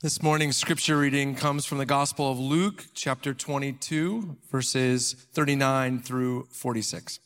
This 0.00 0.22
morning's 0.22 0.58
scripture 0.58 0.98
reading 0.98 1.34
comes 1.34 1.64
from 1.64 1.78
the 1.78 1.86
Gospel 1.86 2.30
of 2.30 2.38
Luke, 2.38 2.84
chapter 2.92 3.32
22, 3.32 4.36
verses 4.50 5.14
39 5.32 6.00
through 6.00 6.46
46. 6.50 7.20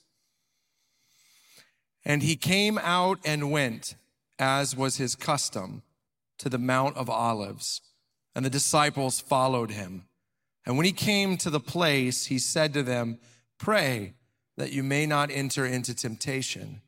And 2.05 2.23
he 2.23 2.37
came 2.37 2.79
out 2.79 3.19
and 3.25 3.51
went, 3.51 3.97
as 4.39 4.77
was 4.77 4.99
his 4.99 5.17
custom, 5.17 5.83
to 6.39 6.49
the 6.49 6.59
Mount 6.59 6.97
of 6.97 7.11
Olives, 7.11 7.81
and 8.37 8.45
the 8.45 8.51
disciples 8.51 9.19
followed 9.19 9.73
him. 9.73 10.05
And 10.65 10.77
when 10.77 10.87
he 10.87 10.93
came 10.93 11.37
to 11.39 11.51
the 11.51 11.59
place, 11.59 12.27
he 12.27 12.39
said 12.39 12.73
to 12.75 12.85
them, 12.85 13.19
Pray 13.59 14.15
that 14.57 14.73
you 14.73 14.85
may 14.85 15.05
not 15.05 15.33
enter 15.33 15.67
into 15.67 15.95
temptation. 15.95 16.83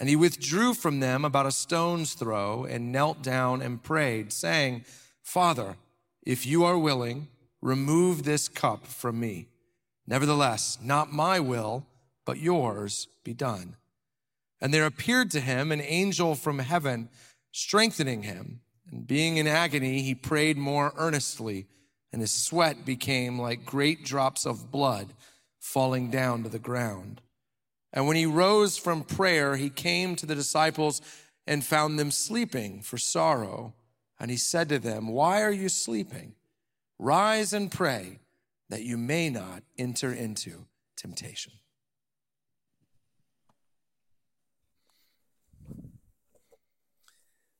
And 0.00 0.08
he 0.08 0.16
withdrew 0.16 0.74
from 0.74 1.00
them 1.00 1.24
about 1.24 1.46
a 1.46 1.52
stone's 1.52 2.14
throw 2.14 2.64
and 2.64 2.92
knelt 2.92 3.22
down 3.22 3.62
and 3.62 3.82
prayed, 3.82 4.32
saying, 4.32 4.84
Father, 5.22 5.76
if 6.22 6.46
you 6.46 6.64
are 6.64 6.78
willing, 6.78 7.28
remove 7.60 8.22
this 8.22 8.48
cup 8.48 8.86
from 8.86 9.20
me. 9.20 9.48
Nevertheless, 10.06 10.78
not 10.82 11.12
my 11.12 11.38
will, 11.40 11.86
but 12.24 12.38
yours 12.38 13.08
be 13.24 13.34
done. 13.34 13.76
And 14.60 14.72
there 14.72 14.86
appeared 14.86 15.30
to 15.32 15.40
him 15.40 15.72
an 15.72 15.80
angel 15.80 16.34
from 16.34 16.60
heaven, 16.60 17.08
strengthening 17.50 18.22
him. 18.22 18.60
And 18.90 19.06
being 19.06 19.36
in 19.36 19.46
agony, 19.46 20.02
he 20.02 20.14
prayed 20.14 20.56
more 20.56 20.92
earnestly, 20.96 21.66
and 22.12 22.20
his 22.20 22.32
sweat 22.32 22.84
became 22.84 23.38
like 23.40 23.64
great 23.64 24.04
drops 24.04 24.46
of 24.46 24.70
blood 24.70 25.14
falling 25.58 26.10
down 26.10 26.42
to 26.42 26.48
the 26.48 26.58
ground. 26.58 27.20
And 27.92 28.06
when 28.06 28.16
he 28.16 28.26
rose 28.26 28.78
from 28.78 29.04
prayer, 29.04 29.56
he 29.56 29.68
came 29.68 30.16
to 30.16 30.26
the 30.26 30.34
disciples 30.34 31.02
and 31.46 31.64
found 31.64 31.98
them 31.98 32.10
sleeping 32.10 32.80
for 32.80 32.96
sorrow. 32.96 33.74
And 34.18 34.30
he 34.30 34.36
said 34.36 34.68
to 34.70 34.78
them, 34.78 35.08
Why 35.08 35.42
are 35.42 35.52
you 35.52 35.68
sleeping? 35.68 36.34
Rise 36.98 37.52
and 37.52 37.70
pray 37.70 38.20
that 38.70 38.82
you 38.82 38.96
may 38.96 39.28
not 39.28 39.62
enter 39.76 40.12
into 40.12 40.66
temptation. 40.96 41.52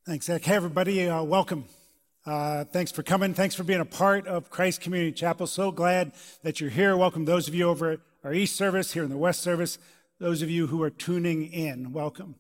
Thanks, 0.06 0.26
Zach. 0.26 0.42
Hey, 0.42 0.54
everybody, 0.54 1.08
uh, 1.08 1.22
welcome. 1.22 1.64
Uh, 2.24 2.64
thanks 2.64 2.90
for 2.90 3.02
coming. 3.02 3.34
Thanks 3.34 3.54
for 3.54 3.64
being 3.64 3.80
a 3.80 3.84
part 3.84 4.26
of 4.26 4.48
Christ 4.48 4.80
Community 4.80 5.12
Chapel. 5.12 5.46
So 5.46 5.70
glad 5.70 6.12
that 6.42 6.60
you're 6.60 6.70
here. 6.70 6.96
Welcome 6.96 7.24
those 7.24 7.48
of 7.48 7.54
you 7.54 7.68
over 7.68 7.90
at 7.92 8.00
our 8.24 8.32
East 8.32 8.56
service, 8.56 8.92
here 8.92 9.02
in 9.02 9.10
the 9.10 9.16
West 9.16 9.42
service, 9.42 9.78
those 10.22 10.40
of 10.40 10.48
you 10.48 10.68
who 10.68 10.80
are 10.84 10.90
tuning 10.90 11.52
in. 11.52 11.92
Welcome. 11.92 12.36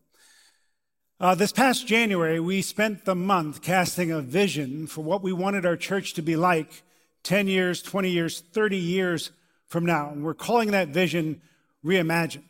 Uh, 1.18 1.34
this 1.34 1.50
past 1.50 1.84
January, 1.84 2.38
we 2.38 2.62
spent 2.62 3.04
the 3.04 3.16
month 3.16 3.60
casting 3.60 4.12
a 4.12 4.20
vision 4.20 4.86
for 4.86 5.00
what 5.00 5.20
we 5.20 5.32
wanted 5.32 5.66
our 5.66 5.76
church 5.76 6.14
to 6.14 6.22
be 6.22 6.36
like 6.36 6.84
10 7.24 7.48
years, 7.48 7.82
20 7.82 8.08
years, 8.08 8.38
30 8.52 8.76
years 8.76 9.32
from 9.66 9.84
now. 9.84 10.10
And 10.10 10.22
we're 10.22 10.32
calling 10.32 10.70
that 10.70 10.90
vision 10.90 11.42
Reimagine. 11.84 12.44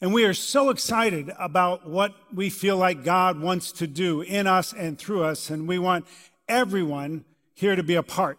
And 0.00 0.14
we 0.14 0.24
are 0.24 0.32
so 0.32 0.70
excited 0.70 1.30
about 1.38 1.86
what 1.86 2.14
we 2.32 2.48
feel 2.48 2.78
like 2.78 3.04
God 3.04 3.38
wants 3.38 3.70
to 3.72 3.86
do 3.86 4.22
in 4.22 4.46
us 4.46 4.72
and 4.72 4.98
through 4.98 5.24
us. 5.24 5.50
And 5.50 5.68
we 5.68 5.78
want 5.78 6.06
everyone 6.48 7.26
here 7.52 7.76
to 7.76 7.82
be 7.82 7.96
a 7.96 8.02
part. 8.02 8.38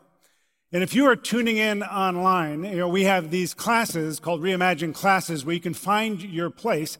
And 0.71 0.83
if 0.83 0.94
you 0.94 1.05
are 1.05 1.16
tuning 1.16 1.58
in 1.58 1.83
online, 1.83 2.63
you 2.63 2.77
know, 2.77 2.89
we 2.89 3.03
have 3.03 3.31
these 3.31 3.53
classes 3.53 4.19
called 4.19 4.41
Reimagine 4.41 4.94
classes 4.94 5.45
where 5.45 5.53
you 5.53 5.61
can 5.61 5.73
find 5.73 6.22
your 6.22 6.49
place. 6.49 6.97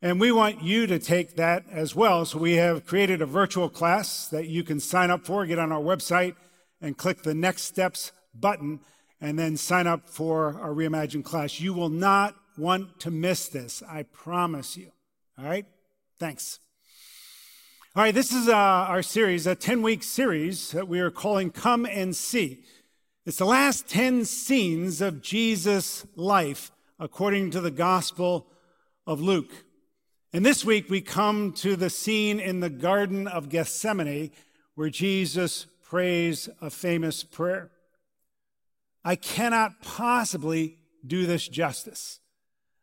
And 0.00 0.20
we 0.20 0.32
want 0.32 0.62
you 0.62 0.86
to 0.86 0.98
take 0.98 1.36
that 1.36 1.64
as 1.70 1.94
well. 1.94 2.24
So 2.24 2.38
we 2.38 2.54
have 2.54 2.86
created 2.86 3.20
a 3.20 3.26
virtual 3.26 3.68
class 3.68 4.28
that 4.28 4.48
you 4.48 4.62
can 4.62 4.80
sign 4.80 5.10
up 5.10 5.26
for, 5.26 5.44
get 5.46 5.58
on 5.58 5.72
our 5.72 5.80
website 5.80 6.36
and 6.80 6.96
click 6.96 7.22
the 7.22 7.34
next 7.34 7.62
steps 7.62 8.12
button 8.34 8.80
and 9.20 9.38
then 9.38 9.56
sign 9.56 9.86
up 9.86 10.08
for 10.08 10.58
our 10.60 10.70
Reimagine 10.70 11.24
class. 11.24 11.60
You 11.60 11.74
will 11.74 11.88
not 11.88 12.34
want 12.56 13.00
to 13.00 13.10
miss 13.10 13.48
this. 13.48 13.82
I 13.88 14.04
promise 14.04 14.76
you. 14.76 14.90
All 15.38 15.44
right. 15.44 15.66
Thanks. 16.18 16.60
All 17.94 18.02
right. 18.02 18.14
This 18.14 18.32
is 18.32 18.48
uh, 18.48 18.54
our 18.54 19.02
series, 19.02 19.46
a 19.46 19.54
10 19.54 19.82
week 19.82 20.02
series 20.02 20.70
that 20.70 20.88
we 20.88 21.00
are 21.00 21.10
calling 21.10 21.50
Come 21.50 21.84
and 21.84 22.14
See. 22.14 22.64
It's 23.24 23.36
the 23.36 23.44
last 23.44 23.86
10 23.86 24.24
scenes 24.24 25.00
of 25.00 25.22
Jesus' 25.22 26.04
life 26.16 26.72
according 26.98 27.52
to 27.52 27.60
the 27.60 27.70
Gospel 27.70 28.48
of 29.06 29.20
Luke. 29.20 29.52
And 30.32 30.44
this 30.44 30.64
week 30.64 30.90
we 30.90 31.00
come 31.02 31.52
to 31.52 31.76
the 31.76 31.88
scene 31.88 32.40
in 32.40 32.58
the 32.58 32.68
Garden 32.68 33.28
of 33.28 33.48
Gethsemane 33.48 34.32
where 34.74 34.90
Jesus 34.90 35.66
prays 35.84 36.48
a 36.60 36.68
famous 36.68 37.22
prayer. 37.22 37.70
I 39.04 39.14
cannot 39.14 39.82
possibly 39.82 40.78
do 41.06 41.24
this 41.24 41.46
justice. 41.46 42.18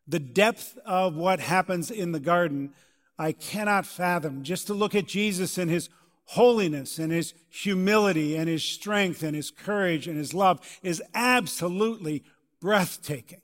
The 0.08 0.20
depth 0.20 0.78
of 0.86 1.16
what 1.16 1.40
happens 1.40 1.90
in 1.90 2.12
the 2.12 2.20
garden, 2.20 2.72
I 3.18 3.32
cannot 3.32 3.84
fathom. 3.84 4.42
Just 4.42 4.68
to 4.68 4.74
look 4.74 4.94
at 4.94 5.06
Jesus 5.06 5.58
and 5.58 5.70
his 5.70 5.90
holiness 6.30 7.00
and 7.00 7.10
his 7.10 7.34
humility 7.48 8.36
and 8.36 8.48
his 8.48 8.62
strength 8.62 9.24
and 9.24 9.34
his 9.34 9.50
courage 9.50 10.06
and 10.06 10.16
his 10.16 10.32
love 10.32 10.60
is 10.80 11.02
absolutely 11.12 12.22
breathtaking. 12.60 13.40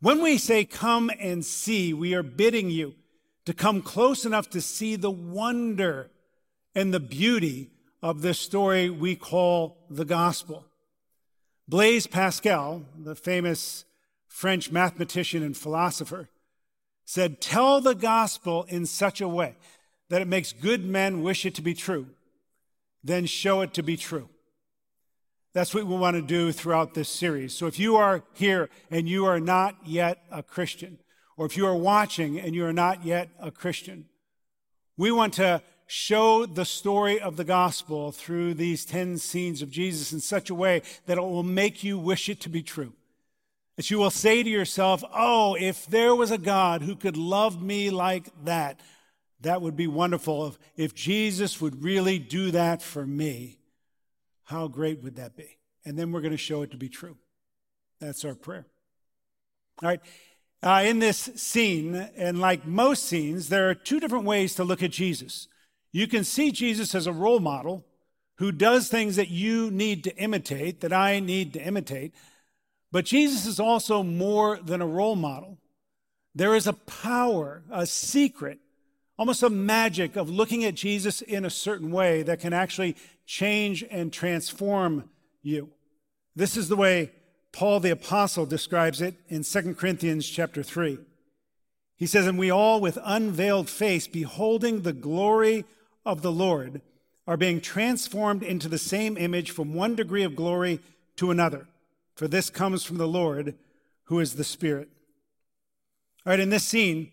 When 0.00 0.20
we 0.20 0.36
say 0.36 0.64
come 0.64 1.12
and 1.20 1.44
see, 1.44 1.94
we 1.94 2.14
are 2.14 2.24
bidding 2.24 2.70
you 2.70 2.96
to 3.44 3.54
come 3.54 3.82
close 3.82 4.24
enough 4.24 4.50
to 4.50 4.60
see 4.60 4.96
the 4.96 5.12
wonder 5.12 6.10
and 6.74 6.92
the 6.92 6.98
beauty 6.98 7.70
of 8.02 8.20
this 8.20 8.40
story 8.40 8.90
we 8.90 9.14
call 9.14 9.78
the 9.88 10.04
gospel. 10.04 10.66
Blaise 11.68 12.08
Pascal, 12.08 12.82
the 12.98 13.14
famous 13.14 13.84
French 14.26 14.72
mathematician 14.72 15.44
and 15.44 15.56
philosopher, 15.56 16.28
said, 17.04 17.40
Tell 17.40 17.80
the 17.80 17.94
gospel 17.94 18.64
in 18.68 18.86
such 18.86 19.20
a 19.20 19.28
way 19.28 19.54
that 20.08 20.22
it 20.22 20.28
makes 20.28 20.52
good 20.52 20.84
men 20.84 21.22
wish 21.22 21.44
it 21.44 21.54
to 21.56 21.62
be 21.62 21.74
true, 21.74 22.06
then 23.04 23.26
show 23.26 23.60
it 23.60 23.74
to 23.74 23.82
be 23.82 23.96
true. 23.96 24.28
That's 25.54 25.74
what 25.74 25.84
we 25.84 25.96
want 25.96 26.16
to 26.16 26.22
do 26.22 26.52
throughout 26.52 26.94
this 26.94 27.08
series. 27.08 27.54
So 27.54 27.66
if 27.66 27.78
you 27.78 27.96
are 27.96 28.22
here 28.34 28.68
and 28.90 29.08
you 29.08 29.24
are 29.26 29.40
not 29.40 29.76
yet 29.84 30.22
a 30.30 30.42
Christian, 30.42 30.98
or 31.36 31.46
if 31.46 31.56
you 31.56 31.66
are 31.66 31.74
watching 31.74 32.38
and 32.38 32.54
you 32.54 32.64
are 32.66 32.72
not 32.72 33.04
yet 33.04 33.30
a 33.40 33.50
Christian, 33.50 34.06
we 34.96 35.10
want 35.10 35.34
to 35.34 35.62
show 35.86 36.44
the 36.44 36.64
story 36.64 37.18
of 37.18 37.36
the 37.36 37.44
gospel 37.44 38.12
through 38.12 38.54
these 38.54 38.84
10 38.84 39.16
scenes 39.18 39.62
of 39.62 39.70
Jesus 39.70 40.12
in 40.12 40.20
such 40.20 40.50
a 40.50 40.54
way 40.54 40.82
that 41.06 41.16
it 41.16 41.22
will 41.22 41.42
make 41.42 41.82
you 41.82 41.98
wish 41.98 42.28
it 42.28 42.40
to 42.42 42.48
be 42.48 42.62
true. 42.62 42.92
That 43.76 43.90
you 43.90 43.98
will 43.98 44.10
say 44.10 44.42
to 44.42 44.50
yourself, 44.50 45.02
Oh, 45.14 45.56
if 45.58 45.86
there 45.86 46.14
was 46.14 46.30
a 46.30 46.38
God 46.38 46.82
who 46.82 46.94
could 46.94 47.16
love 47.16 47.62
me 47.62 47.90
like 47.90 48.28
that, 48.44 48.80
that 49.40 49.62
would 49.62 49.76
be 49.76 49.86
wonderful. 49.86 50.48
If, 50.48 50.58
if 50.76 50.94
Jesus 50.94 51.60
would 51.60 51.82
really 51.82 52.18
do 52.18 52.50
that 52.50 52.82
for 52.82 53.06
me, 53.06 53.58
how 54.44 54.68
great 54.68 55.02
would 55.02 55.16
that 55.16 55.36
be? 55.36 55.58
And 55.84 55.98
then 55.98 56.10
we're 56.10 56.20
going 56.20 56.32
to 56.32 56.36
show 56.36 56.62
it 56.62 56.70
to 56.72 56.76
be 56.76 56.88
true. 56.88 57.16
That's 58.00 58.24
our 58.24 58.34
prayer. 58.34 58.66
All 59.82 59.88
right. 59.88 60.00
Uh, 60.62 60.82
in 60.84 60.98
this 60.98 61.30
scene, 61.36 61.94
and 61.94 62.40
like 62.40 62.66
most 62.66 63.04
scenes, 63.04 63.48
there 63.48 63.70
are 63.70 63.74
two 63.74 64.00
different 64.00 64.24
ways 64.24 64.54
to 64.54 64.64
look 64.64 64.82
at 64.82 64.90
Jesus. 64.90 65.46
You 65.92 66.08
can 66.08 66.24
see 66.24 66.50
Jesus 66.50 66.94
as 66.94 67.06
a 67.06 67.12
role 67.12 67.38
model 67.38 67.84
who 68.38 68.52
does 68.52 68.88
things 68.88 69.16
that 69.16 69.28
you 69.28 69.70
need 69.70 70.04
to 70.04 70.16
imitate, 70.16 70.80
that 70.80 70.92
I 70.92 71.20
need 71.20 71.52
to 71.52 71.64
imitate. 71.64 72.14
But 72.90 73.04
Jesus 73.04 73.46
is 73.46 73.60
also 73.60 74.02
more 74.02 74.58
than 74.58 74.80
a 74.80 74.86
role 74.86 75.16
model. 75.16 75.58
There 76.34 76.54
is 76.54 76.66
a 76.66 76.72
power, 76.72 77.62
a 77.70 77.86
secret, 77.86 78.58
almost 79.18 79.42
a 79.42 79.50
magic 79.50 80.16
of 80.16 80.30
looking 80.30 80.64
at 80.64 80.74
Jesus 80.74 81.20
in 81.20 81.44
a 81.44 81.50
certain 81.50 81.90
way 81.90 82.22
that 82.22 82.40
can 82.40 82.52
actually 82.52 82.96
change 83.26 83.84
and 83.90 84.12
transform 84.12 85.10
you. 85.42 85.70
This 86.36 86.56
is 86.56 86.68
the 86.68 86.76
way 86.76 87.10
Paul 87.52 87.80
the 87.80 87.90
apostle 87.90 88.46
describes 88.46 89.02
it 89.02 89.16
in 89.28 89.42
2 89.42 89.74
Corinthians 89.74 90.28
chapter 90.28 90.62
3. 90.62 90.98
He 91.96 92.06
says, 92.06 92.26
And 92.26 92.38
we 92.38 92.50
all 92.50 92.80
with 92.80 92.96
unveiled 93.02 93.68
face, 93.68 94.06
beholding 94.06 94.82
the 94.82 94.92
glory 94.92 95.64
of 96.06 96.22
the 96.22 96.30
Lord, 96.30 96.80
are 97.26 97.36
being 97.36 97.60
transformed 97.60 98.42
into 98.44 98.68
the 98.68 98.78
same 98.78 99.16
image 99.16 99.50
from 99.50 99.74
one 99.74 99.96
degree 99.96 100.22
of 100.22 100.36
glory 100.36 100.80
to 101.16 101.32
another. 101.32 101.66
For 102.14 102.28
this 102.28 102.50
comes 102.50 102.84
from 102.84 102.98
the 102.98 103.08
Lord, 103.08 103.56
who 104.04 104.20
is 104.20 104.36
the 104.36 104.44
Spirit. 104.44 104.88
All 106.24 106.30
right, 106.30 106.40
in 106.40 106.50
this 106.50 106.64
scene, 106.64 107.10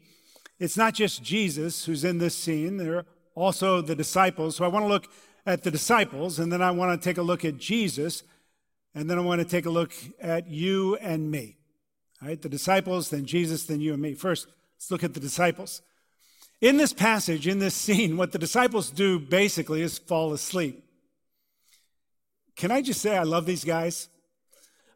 it's 0.60 0.78
not 0.78 0.94
just 0.94 1.24
Jesus 1.24 1.86
who's 1.86 2.04
in 2.04 2.18
this 2.18 2.36
scene, 2.36 2.78
there 2.78 2.98
are 2.98 3.06
also 3.36 3.82
the 3.82 3.96
disciples. 3.96 4.56
So 4.56 4.66
I 4.66 4.70
want 4.70 4.84
to 4.86 4.90
look 4.90 5.08
at 5.46 5.64
the 5.64 5.72
disciples, 5.72 6.40
and 6.40 6.52
then 6.52 6.62
I 6.62 6.72
want 6.72 7.00
to 7.00 7.10
take 7.10 7.18
a 7.18 7.22
look 7.22 7.46
at 7.46 7.58
Jesus 7.58 8.24
and 8.96 9.10
then 9.10 9.20
I 9.20 9.22
want 9.22 9.42
to 9.42 9.46
take 9.46 9.66
a 9.66 9.70
look 9.70 9.92
at 10.22 10.48
you 10.48 10.96
and 10.96 11.30
me. 11.30 11.58
All 12.22 12.30
right, 12.30 12.42
the 12.42 12.50
disciples, 12.50 13.10
then 13.10 13.26
Jesus, 13.26 13.66
then 13.66 13.82
you 13.82 13.94
and 13.94 14.02
me. 14.02 14.14
First, 14.14 14.48
let's 14.78 14.90
look 14.90 15.04
at 15.04 15.14
the 15.14 15.20
disciples. 15.20 15.82
In 16.62 16.78
this 16.78 16.94
passage, 16.94 17.46
in 17.46 17.60
this 17.60 17.76
scene, 17.76 18.16
what 18.16 18.32
the 18.32 18.40
disciples 18.40 18.90
do 18.90 19.20
basically 19.20 19.82
is 19.82 20.00
fall 20.00 20.32
asleep. 20.32 20.82
can 22.56 22.72
I 22.72 22.82
just 22.82 23.02
say 23.02 23.18
I 23.18 23.24
love 23.24 23.46
these 23.46 23.66
guys? 23.66 24.08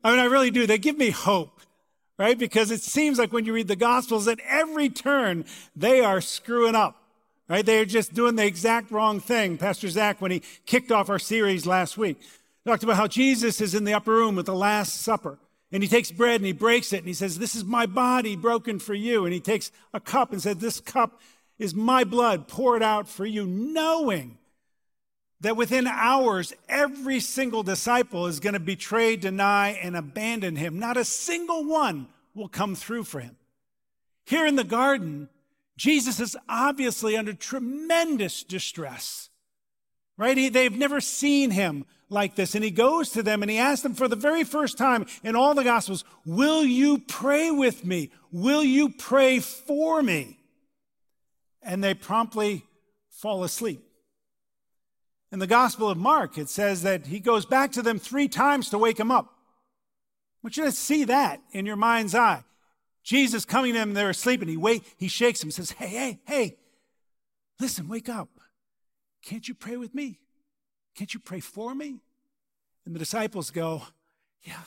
I 0.01 0.11
mean, 0.11 0.19
I 0.19 0.25
really 0.25 0.49
do. 0.49 0.65
They 0.65 0.77
give 0.77 0.97
me 0.97 1.09
hope, 1.09 1.58
right? 2.19 2.37
Because 2.37 2.69
it 2.69 2.81
seems 2.81 3.17
like 3.17 3.31
when 3.31 3.45
you 3.45 3.53
read 3.53 3.69
the 3.69 3.77
Gospels, 3.77 4.27
at 4.27 4.41
every 4.47 4.89
turn, 4.89 5.45
they 5.75 6.01
are 6.01 6.19
screwing 6.19 6.75
up, 6.75 7.01
right? 7.47 7.65
They 7.65 7.79
are 7.79 7.85
just 7.85 8.13
doing 8.13 8.35
the 8.35 8.45
exact 8.45 8.91
wrong 8.91 9.21
thing. 9.21 9.57
Pastor 9.57 9.87
Zach, 9.87 10.21
when 10.21 10.29
he 10.29 10.43
kicked 10.65 10.91
off 10.91 11.09
our 11.09 11.17
series 11.17 11.65
last 11.65 11.97
week, 11.97 12.19
talked 12.65 12.83
about 12.83 12.97
how 12.97 13.07
Jesus 13.07 13.61
is 13.61 13.73
in 13.73 13.85
the 13.85 13.93
upper 13.93 14.11
room 14.11 14.35
with 14.35 14.45
the 14.45 14.53
Last 14.53 15.01
Supper. 15.01 15.39
And 15.71 15.81
he 15.81 15.87
takes 15.87 16.11
bread 16.11 16.41
and 16.41 16.45
he 16.45 16.51
breaks 16.51 16.93
it 16.93 16.97
and 16.97 17.07
he 17.07 17.13
says, 17.13 17.39
This 17.39 17.55
is 17.55 17.63
my 17.63 17.85
body 17.85 18.35
broken 18.35 18.79
for 18.79 18.93
you. 18.93 19.23
And 19.25 19.33
he 19.33 19.39
takes 19.39 19.71
a 19.93 19.99
cup 19.99 20.33
and 20.33 20.41
says, 20.41 20.57
This 20.57 20.79
cup 20.79 21.21
is 21.57 21.73
my 21.73 22.03
blood 22.03 22.47
poured 22.47 22.83
out 22.83 23.07
for 23.07 23.25
you, 23.25 23.45
knowing 23.45 24.37
that 25.41 25.55
within 25.55 25.87
hours, 25.87 26.53
every 26.67 27.19
single 27.19 27.63
disciple 27.63 28.27
is 28.27 28.39
going 28.39 28.53
to 28.53 28.59
betray, 28.59 29.15
deny, 29.15 29.69
and 29.69 29.95
abandon 29.95 30.55
him. 30.55 30.79
Not 30.79 30.97
a 30.97 31.05
single 31.05 31.65
one 31.65 32.07
will 32.33 32.49
come 32.49 32.75
through 32.75 33.05
for 33.05 33.19
him. 33.19 33.37
Here 34.25 34.45
in 34.45 34.55
the 34.55 34.63
garden, 34.63 35.29
Jesus 35.77 36.19
is 36.19 36.35
obviously 36.47 37.15
under 37.15 37.33
tremendous 37.33 38.43
distress, 38.43 39.29
right? 40.17 40.37
He, 40.37 40.49
they've 40.49 40.77
never 40.77 40.99
seen 40.99 41.51
him 41.51 41.85
like 42.09 42.35
this. 42.35 42.53
And 42.53 42.63
he 42.63 42.71
goes 42.71 43.11
to 43.11 43.23
them 43.23 43.41
and 43.41 43.49
he 43.49 43.57
asks 43.57 43.83
them 43.83 43.93
for 43.93 44.07
the 44.07 44.15
very 44.15 44.43
first 44.43 44.77
time 44.77 45.05
in 45.23 45.35
all 45.35 45.55
the 45.55 45.63
Gospels, 45.63 46.03
Will 46.25 46.65
you 46.65 46.99
pray 46.99 47.49
with 47.49 47.85
me? 47.85 48.11
Will 48.31 48.63
you 48.63 48.89
pray 48.89 49.39
for 49.39 50.03
me? 50.03 50.37
And 51.61 51.83
they 51.83 51.93
promptly 51.93 52.65
fall 53.09 53.43
asleep. 53.43 53.88
In 55.31 55.39
the 55.39 55.47
Gospel 55.47 55.89
of 55.89 55.97
Mark, 55.97 56.37
it 56.37 56.49
says 56.49 56.81
that 56.83 57.07
he 57.07 57.19
goes 57.19 57.45
back 57.45 57.71
to 57.73 57.81
them 57.81 57.99
three 57.99 58.27
times 58.27 58.69
to 58.69 58.77
wake 58.77 58.97
them 58.97 59.11
up. 59.11 59.25
I 59.25 60.39
want 60.43 60.57
you 60.57 60.63
to 60.63 60.71
see 60.71 61.03
that 61.03 61.41
in 61.51 61.65
your 61.65 61.75
mind's 61.75 62.15
eye. 62.15 62.43
Jesus 63.03 63.45
coming 63.45 63.73
to 63.73 63.79
them, 63.79 63.93
they're 63.93 64.09
asleep, 64.09 64.41
and 64.41 64.49
he 64.49 64.57
wait, 64.57 64.83
he 64.97 65.07
shakes 65.07 65.39
them, 65.39 65.51
says, 65.51 65.71
Hey, 65.71 65.87
hey, 65.87 66.19
hey, 66.25 66.57
listen, 67.59 67.87
wake 67.87 68.09
up. 68.09 68.29
Can't 69.23 69.47
you 69.47 69.53
pray 69.53 69.77
with 69.77 69.93
me? 69.93 70.19
Can't 70.95 71.13
you 71.13 71.19
pray 71.19 71.39
for 71.39 71.75
me? 71.75 71.99
And 72.85 72.95
the 72.95 72.99
disciples 72.99 73.51
go, 73.51 73.83
Yeah, 74.41 74.63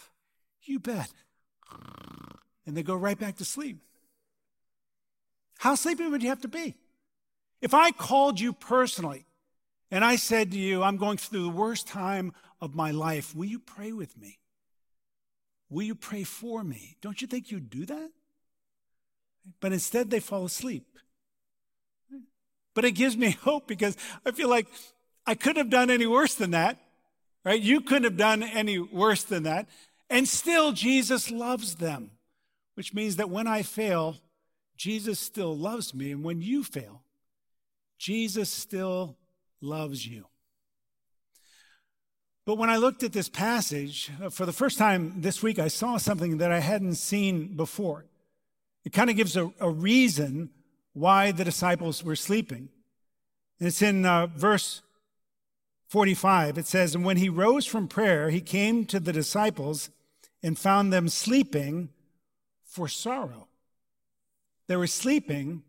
you 0.63 0.79
bet. 0.79 1.11
And 2.67 2.77
they 2.77 2.83
go 2.83 2.95
right 2.95 3.19
back 3.19 3.37
to 3.37 3.45
sleep. 3.45 3.79
How 5.59 5.75
sleepy 5.75 6.07
would 6.07 6.23
you 6.23 6.29
have 6.29 6.43
to 6.43 6.49
be? 6.49 6.77
If 7.61 7.75
I 7.75 7.91
called 7.91 8.41
you 8.41 8.53
personally 8.53 9.27
and 9.93 10.03
I 10.03 10.17
said 10.17 10.53
to 10.53 10.59
you, 10.59 10.83
I'm 10.83 10.97
going 10.97 11.19
through 11.19 11.43
the 11.43 11.51
worst 11.51 11.87
time 11.87 12.33
of 12.63 12.75
my 12.75 12.93
life, 12.93 13.37
will 13.37 13.45
you 13.45 13.59
pray 13.59 13.93
with 13.93 14.17
me? 14.17 14.39
Will 15.69 15.83
you 15.83 15.95
pray 15.95 16.25
for 16.25 16.65
me? 16.65 16.97
Don't 17.03 17.21
you 17.21 17.27
think 17.27 17.51
you'd 17.51 17.69
do 17.69 17.85
that? 17.85 18.11
But 19.61 19.75
instead, 19.75 20.09
they 20.09 20.19
fall 20.19 20.47
asleep. 20.47 20.87
But 22.73 22.87
it 22.87 22.93
gives 22.93 23.19
me 23.19 23.31
hope 23.43 23.69
because 23.69 23.99
I 24.25 24.31
feel 24.31 24.49
like 24.49 24.67
I 25.27 25.35
couldn't 25.35 25.59
have 25.59 25.71
done 25.71 25.91
any 25.91 26.07
worse 26.07 26.37
than 26.37 26.53
that, 26.53 26.79
right? 27.45 27.61
You 27.61 27.83
couldn't 27.83 28.05
have 28.05 28.17
done 28.17 28.43
any 28.43 28.79
worse 28.79 29.25
than 29.25 29.43
that. 29.43 29.69
And 30.09 30.27
still, 30.27 30.73
Jesus 30.73 31.31
loves 31.31 31.75
them, 31.75 32.13
which 32.77 32.95
means 32.95 33.17
that 33.17 33.29
when 33.29 33.47
I 33.47 33.63
fail, 33.63 34.17
Jesus 34.79 35.21
still 35.21 35.55
loves 35.55 35.93
me. 35.93 36.13
And 36.13 36.25
when 36.25 36.41
you 36.41 36.65
fail, 36.65 37.03
Jesus 37.99 38.49
still 38.49 39.19
loves 39.63 40.07
you. 40.07 40.27
But 42.45 42.59
when 42.59 42.71
I 42.71 42.77
looked 42.77 43.03
at 43.05 43.13
this 43.13 43.29
passage, 43.29 44.11
uh, 44.21 44.29
for 44.29 44.47
the 44.47 44.53
first 44.53 44.77
time 44.77 45.21
this 45.21 45.43
week, 45.43 45.59
I 45.59 45.69
saw 45.69 45.97
something 45.97 46.39
that 46.39 46.51
I 46.51 46.59
hadn't 46.59 46.97
seen 46.97 47.57
before. 47.57 48.05
It 48.85 48.93
kind 48.93 49.11
of 49.11 49.17
gives 49.17 49.37
a, 49.37 49.53
a 49.61 49.71
reason 49.71 50.51
why 50.93 51.31
the 51.31 51.45
disciples 51.45 52.03
were 52.03 52.17
sleeping. 52.17 52.69
It's 53.61 53.81
in 53.81 54.05
uh, 54.05 54.27
verse 54.27 54.83
45, 55.89 56.59
it 56.59 56.67
says, 56.67 56.95
And 56.95 57.05
when 57.05 57.19
he 57.19 57.29
rose 57.29 57.65
from 57.65 57.87
prayer, 57.87 58.31
he 58.31 58.41
came 58.41 58.87
to 58.87 58.99
the 58.99 59.13
disciples 59.13 59.91
and 60.43 60.59
found 60.59 60.93
them 60.93 61.09
sleeping 61.09 61.91
for 62.65 62.89
sorrow. 62.89 63.47
They 64.67 64.77
were 64.77 64.87
sleeping 64.87 65.63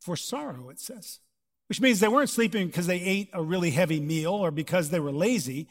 for 0.00 0.16
sorrow, 0.16 0.68
it 0.68 0.80
says, 0.80 1.20
which 1.68 1.80
means 1.80 2.00
they 2.00 2.08
weren't 2.08 2.30
sleeping 2.30 2.66
because 2.66 2.86
they 2.86 3.00
ate 3.00 3.30
a 3.32 3.42
really 3.42 3.70
heavy 3.70 4.00
meal 4.00 4.32
or 4.32 4.50
because 4.50 4.90
they 4.90 5.00
were 5.00 5.12
lazy. 5.12 5.66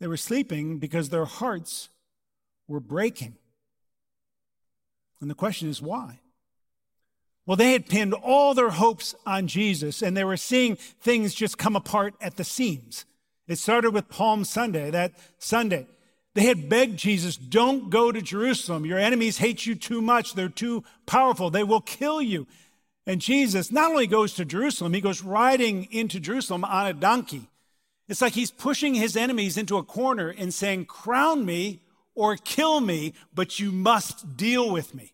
They 0.00 0.06
were 0.06 0.16
sleeping 0.16 0.78
because 0.78 1.08
their 1.08 1.24
hearts 1.24 1.88
were 2.68 2.80
breaking. 2.80 3.36
And 5.20 5.30
the 5.30 5.34
question 5.34 5.68
is 5.68 5.80
why? 5.80 6.20
Well, 7.46 7.56
they 7.56 7.72
had 7.72 7.86
pinned 7.86 8.12
all 8.12 8.54
their 8.54 8.70
hopes 8.70 9.14
on 9.24 9.46
Jesus 9.46 10.02
and 10.02 10.16
they 10.16 10.24
were 10.24 10.36
seeing 10.36 10.76
things 10.76 11.34
just 11.34 11.58
come 11.58 11.76
apart 11.76 12.14
at 12.20 12.36
the 12.36 12.44
seams. 12.44 13.04
It 13.46 13.58
started 13.58 13.92
with 13.92 14.08
Palm 14.08 14.44
Sunday, 14.44 14.90
that 14.90 15.12
Sunday. 15.38 15.86
They 16.34 16.42
had 16.42 16.68
begged 16.68 16.98
Jesus, 16.98 17.36
don't 17.36 17.88
go 17.88 18.12
to 18.12 18.20
Jerusalem. 18.20 18.84
Your 18.84 18.98
enemies 18.98 19.38
hate 19.38 19.64
you 19.64 19.74
too 19.74 20.02
much. 20.02 20.34
They're 20.34 20.48
too 20.50 20.84
powerful. 21.06 21.48
They 21.48 21.64
will 21.64 21.80
kill 21.80 22.20
you. 22.20 22.46
And 23.06 23.20
Jesus 23.20 23.70
not 23.70 23.90
only 23.90 24.06
goes 24.06 24.34
to 24.34 24.44
Jerusalem, 24.44 24.92
he 24.92 25.00
goes 25.00 25.22
riding 25.22 25.84
into 25.92 26.18
Jerusalem 26.18 26.64
on 26.64 26.86
a 26.86 26.92
donkey. 26.92 27.48
It's 28.08 28.20
like 28.20 28.34
he's 28.34 28.50
pushing 28.50 28.94
his 28.94 29.16
enemies 29.16 29.56
into 29.56 29.76
a 29.76 29.82
corner 29.82 30.28
and 30.36 30.52
saying, 30.52 30.86
crown 30.86 31.44
me 31.44 31.80
or 32.14 32.36
kill 32.36 32.80
me, 32.80 33.14
but 33.34 33.60
you 33.60 33.70
must 33.70 34.36
deal 34.36 34.70
with 34.70 34.94
me. 34.94 35.12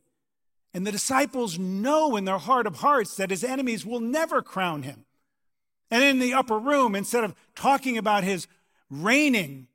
And 0.74 0.86
the 0.86 0.92
disciples 0.92 1.58
know 1.58 2.16
in 2.16 2.24
their 2.24 2.38
heart 2.38 2.66
of 2.66 2.76
hearts 2.76 3.16
that 3.16 3.30
his 3.30 3.44
enemies 3.44 3.84
will 3.84 4.00
never 4.00 4.40
crown 4.40 4.84
him. 4.84 5.04
And 5.90 6.02
in 6.02 6.18
the 6.18 6.32
upper 6.32 6.58
room, 6.58 6.94
instead 6.94 7.24
of 7.24 7.34
talking 7.54 7.98
about 7.98 8.24
his 8.24 8.46
reigning 8.88 9.68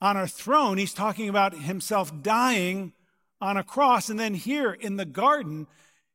on 0.00 0.16
a 0.16 0.28
throne, 0.28 0.78
he's 0.78 0.94
talking 0.94 1.28
about 1.28 1.54
himself 1.54 2.12
dying 2.22 2.92
on 3.40 3.56
a 3.56 3.64
cross. 3.64 4.08
And 4.08 4.20
then 4.20 4.34
here 4.34 4.72
in 4.72 4.96
the 4.96 5.04
garden, 5.04 5.66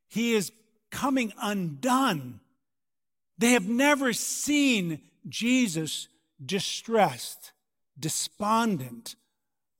he 0.08 0.34
is 0.34 0.52
coming 0.92 1.32
undone. 1.42 2.38
They 3.38 3.52
have 3.52 3.68
never 3.68 4.12
seen 4.12 5.00
Jesus 5.28 6.06
distressed, 6.44 7.50
despondent 7.98 9.16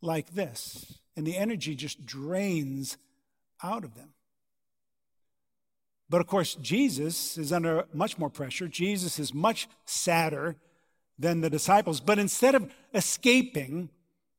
like 0.01 0.35
this. 0.35 0.99
And 1.17 1.25
the 1.25 1.37
energy 1.37 1.77
just 1.77 2.05
drains 2.05 2.97
out 3.63 3.85
of 3.85 3.95
them. 3.95 4.15
But 6.09 6.21
of 6.21 6.27
course, 6.27 6.57
Jesus 6.57 7.39
is 7.39 7.53
under 7.53 7.85
much 7.93 8.19
more 8.19 8.31
pressure. 8.31 8.67
Jesus 8.67 9.19
is 9.19 9.33
much 9.33 9.69
sadder 9.85 10.57
than 11.19 11.41
the 11.41 11.51
disciples. 11.51 12.01
But 12.01 12.19
instead 12.19 12.55
of 12.55 12.71
escaping, 12.93 13.91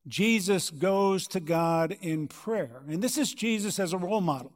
Jesus 0.06 0.70
goes 0.70 1.26
to 1.28 1.40
God 1.40 1.96
in 2.00 2.28
prayer. 2.28 2.82
And 2.88 3.02
this 3.02 3.16
is 3.16 3.32
Jesus 3.32 3.78
as 3.78 3.92
a 3.92 3.98
role 3.98 4.20
model. 4.20 4.52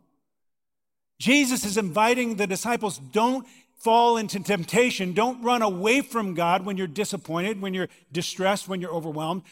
Jesus 1.19 1.65
is 1.65 1.77
inviting 1.77 2.37
the 2.37 2.47
disciples 2.47 2.99
don't 2.99 3.47
fall 3.79 4.17
into 4.17 4.41
temptation. 4.41 5.15
Don't 5.15 5.43
run 5.43 5.63
away 5.63 6.01
from 6.01 6.35
God 6.35 6.65
when 6.65 6.77
you're 6.77 6.87
disappointed, 6.87 7.61
when 7.61 7.75
you're 7.75 7.89
distressed, 8.13 8.69
when 8.69 8.81
you're 8.81 8.93
overwhelmed. 8.93 9.43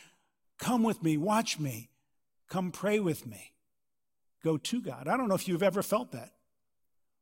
Come 0.59 0.83
with 0.83 1.03
me, 1.03 1.17
watch 1.17 1.59
me, 1.59 1.91
come 2.49 2.71
pray 2.71 2.99
with 2.99 3.27
me. 3.27 3.53
Go 4.43 4.57
to 4.57 4.81
God. 4.81 5.09
I 5.09 5.17
don't 5.17 5.29
know 5.29 5.35
if 5.35 5.49
you've 5.49 5.63
ever 5.63 5.83
felt 5.83 6.13
that 6.13 6.33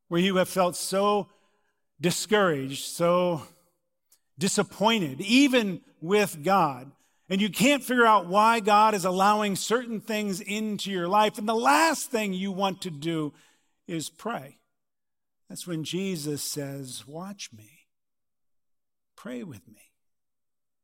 where 0.09 0.21
you 0.21 0.37
have 0.37 0.49
felt 0.49 0.77
so 0.77 1.29
discouraged, 2.01 2.85
so 2.85 3.43
disappointed, 4.39 5.21
even 5.21 5.81
with 6.01 6.43
God. 6.43 6.91
And 7.31 7.41
you 7.41 7.49
can't 7.49 7.83
figure 7.83 8.05
out 8.05 8.27
why 8.27 8.61
God 8.61 8.95
is 8.95 9.07
allowing 9.07 9.57
certain 9.57 10.01
things 10.01 10.41
into 10.41 10.91
your 10.91 11.09
life. 11.09 11.39
And 11.39 11.49
the 11.49 11.55
last 11.55 12.11
thing 12.11 12.35
you 12.35 12.53
want 12.53 12.83
to 12.83 12.91
do 12.91 13.33
is 13.87 14.11
pray. 14.11 14.59
That's 15.49 15.67
when 15.67 15.85
Jesus 15.85 16.43
says, 16.43 17.05
Watch 17.07 17.51
me, 17.57 17.87
pray 19.17 19.43
with 19.43 19.67
me, 19.69 19.93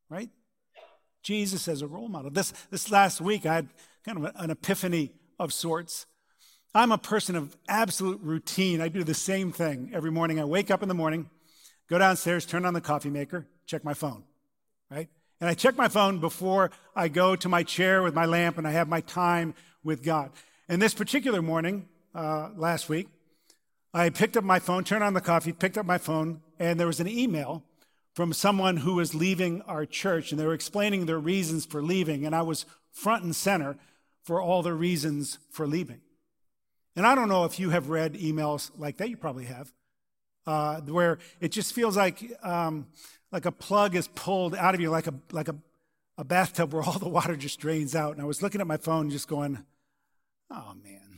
right? 0.09 0.31
Jesus 1.23 1.69
as 1.69 1.83
a 1.83 1.87
role 1.87 2.09
model. 2.09 2.31
This, 2.31 2.53
this 2.71 2.91
last 2.91 3.21
week, 3.21 3.45
I 3.47 3.55
had 3.55 3.69
kind 4.05 4.19
of 4.19 4.33
an 4.37 4.51
epiphany 4.51 5.13
of 5.39 5.53
sorts. 5.53 6.07
I'm 6.75 6.93
a 6.93 6.99
person 6.99 7.37
of 7.37 7.57
absolute 7.69 8.21
routine. 8.23 8.81
I 8.81 8.89
do 8.89 9.05
the 9.05 9.15
same 9.15 9.53
thing 9.53 9.91
every 9.93 10.11
morning. 10.11 10.41
I 10.41 10.45
wake 10.45 10.71
up 10.71 10.83
in 10.83 10.89
the 10.89 10.95
morning, 10.95 11.29
go 11.89 11.99
downstairs, 11.99 12.47
turn 12.47 12.65
on 12.65 12.75
the 12.75 12.81
coffee 12.81 13.11
maker, 13.11 13.47
check 13.67 13.85
my 13.85 13.95
phone, 13.95 14.25
right? 14.91 15.09
And 15.41 15.49
I 15.49 15.55
check 15.55 15.77
my 15.77 15.89
phone 15.89 16.21
before 16.21 16.71
I 16.95 17.09
go 17.09 17.35
to 17.35 17.49
my 17.49 17.63
chair 17.63 18.03
with 18.03 18.15
my 18.15 18.27
lamp 18.27 18.59
and 18.59 18.69
I 18.69 18.73
have 18.73 18.89
my 18.89 19.01
time 19.01 19.55
with 19.83 20.03
God. 20.03 20.31
And 20.69 20.81
this 20.81 20.95
particular 20.95 21.43
morning, 21.43 21.89
uh, 22.15 22.51
last 22.57 22.89
week, 22.89 23.09
I 23.93 24.11
picked 24.11 24.37
up 24.37 24.45
my 24.45 24.59
phone, 24.59 24.85
turned 24.85 25.03
on 25.03 25.15
the 25.15 25.21
coffee, 25.21 25.53
picked 25.53 25.79
up 25.79 25.87
my 25.87 25.99
phone, 25.99 26.43
and 26.59 26.79
there 26.79 26.87
was 26.87 27.01
an 27.01 27.09
email 27.09 27.65
from 28.15 28.33
someone 28.33 28.79
who 28.79 28.95
was 28.95 29.15
leaving 29.15 29.63
our 29.63 29.87
church, 29.87 30.31
and 30.31 30.41
they 30.41 30.47
were 30.47 30.55
explaining 30.55 31.07
their 31.07 31.19
reasons 31.19 31.65
for 31.65 31.83
leaving, 31.83 32.27
and 32.27 32.35
I 32.35 32.43
was 32.43 32.67
front 32.93 33.25
and 33.25 33.35
center 33.35 33.77
for 34.23 34.41
all 34.41 34.63
the 34.63 34.75
reasons 34.75 35.39
for 35.51 35.67
leaving. 35.67 36.01
And 36.97 37.07
I 37.07 37.15
don't 37.15 37.29
know 37.29 37.45
if 37.45 37.59
you 37.59 37.71
have 37.71 37.89
read 37.89 38.15
emails 38.15 38.71
like 38.77 38.97
that, 38.99 39.09
you 39.11 39.17
probably 39.17 39.45
have, 39.47 39.73
uh, 40.47 40.81
where 40.83 41.19
it 41.41 41.49
just 41.49 41.73
feels 41.73 41.97
like, 41.97 42.33
um, 42.45 42.89
like 43.33 43.47
a 43.47 43.53
plug 43.53 43.95
is 43.95 44.09
pulled 44.09 44.55
out 44.55 44.75
of 44.75 44.81
you, 44.81 44.91
like 44.91 45.07
a, 45.07 45.15
like 45.33 45.49
a, 45.49 45.57
a 46.19 46.25
bathtub 46.25 46.73
where 46.73 46.83
all 46.83 46.99
the 46.99 47.09
water 47.09 47.37
just 47.37 47.61
drains 47.61 47.95
out. 47.95 48.13
And 48.13 48.21
I 48.21 48.25
was 48.25 48.43
looking 48.43 48.61
at 48.61 48.67
my 48.67 48.77
phone 48.77 49.09
just 49.11 49.29
going, 49.29 49.65
oh 50.51 50.75
man? 50.83 51.10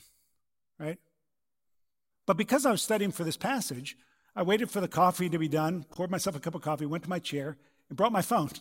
But 2.26 2.36
because 2.36 2.66
I 2.66 2.70
was 2.70 2.82
studying 2.82 3.12
for 3.12 3.24
this 3.24 3.36
passage, 3.36 3.96
I 4.34 4.42
waited 4.42 4.70
for 4.70 4.80
the 4.80 4.88
coffee 4.88 5.28
to 5.28 5.38
be 5.38 5.48
done, 5.48 5.84
poured 5.90 6.10
myself 6.10 6.36
a 6.36 6.40
cup 6.40 6.54
of 6.54 6.62
coffee, 6.62 6.86
went 6.86 7.04
to 7.04 7.10
my 7.10 7.18
chair, 7.18 7.56
and 7.88 7.96
brought 7.96 8.12
my 8.12 8.22
phone. 8.22 8.50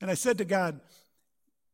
And 0.00 0.10
I 0.10 0.14
said 0.14 0.38
to 0.38 0.44
God, 0.44 0.80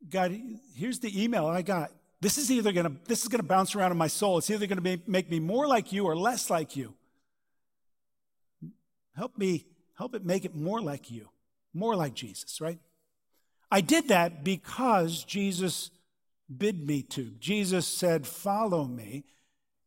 God, 0.08 0.34
here's 0.74 1.00
the 1.00 1.22
email 1.22 1.46
I 1.46 1.62
got. 1.62 1.90
This 2.20 2.38
is 2.38 2.50
either 2.50 2.72
to 2.72 2.92
this 3.06 3.22
is 3.24 3.28
to 3.28 3.42
bounce 3.42 3.74
around 3.74 3.92
in 3.92 3.98
my 3.98 4.06
soul. 4.06 4.38
It's 4.38 4.48
either 4.48 4.66
going 4.66 4.82
to 4.82 5.00
make 5.06 5.30
me 5.30 5.40
more 5.40 5.66
like 5.66 5.92
you 5.92 6.04
or 6.04 6.16
less 6.16 6.48
like 6.48 6.76
you. 6.76 6.94
Help 9.16 9.36
me 9.36 9.66
help 9.96 10.14
it 10.14 10.24
make 10.24 10.44
it 10.44 10.54
more 10.54 10.80
like 10.80 11.10
you, 11.10 11.28
more 11.74 11.96
like 11.96 12.14
Jesus, 12.14 12.60
right? 12.60 12.78
I 13.70 13.80
did 13.80 14.08
that 14.08 14.44
because 14.44 15.24
Jesus 15.24 15.90
bid 16.56 16.86
me 16.86 17.02
to. 17.02 17.32
Jesus 17.38 17.86
said, 17.86 18.26
"Follow 18.26 18.84
me." 18.84 19.24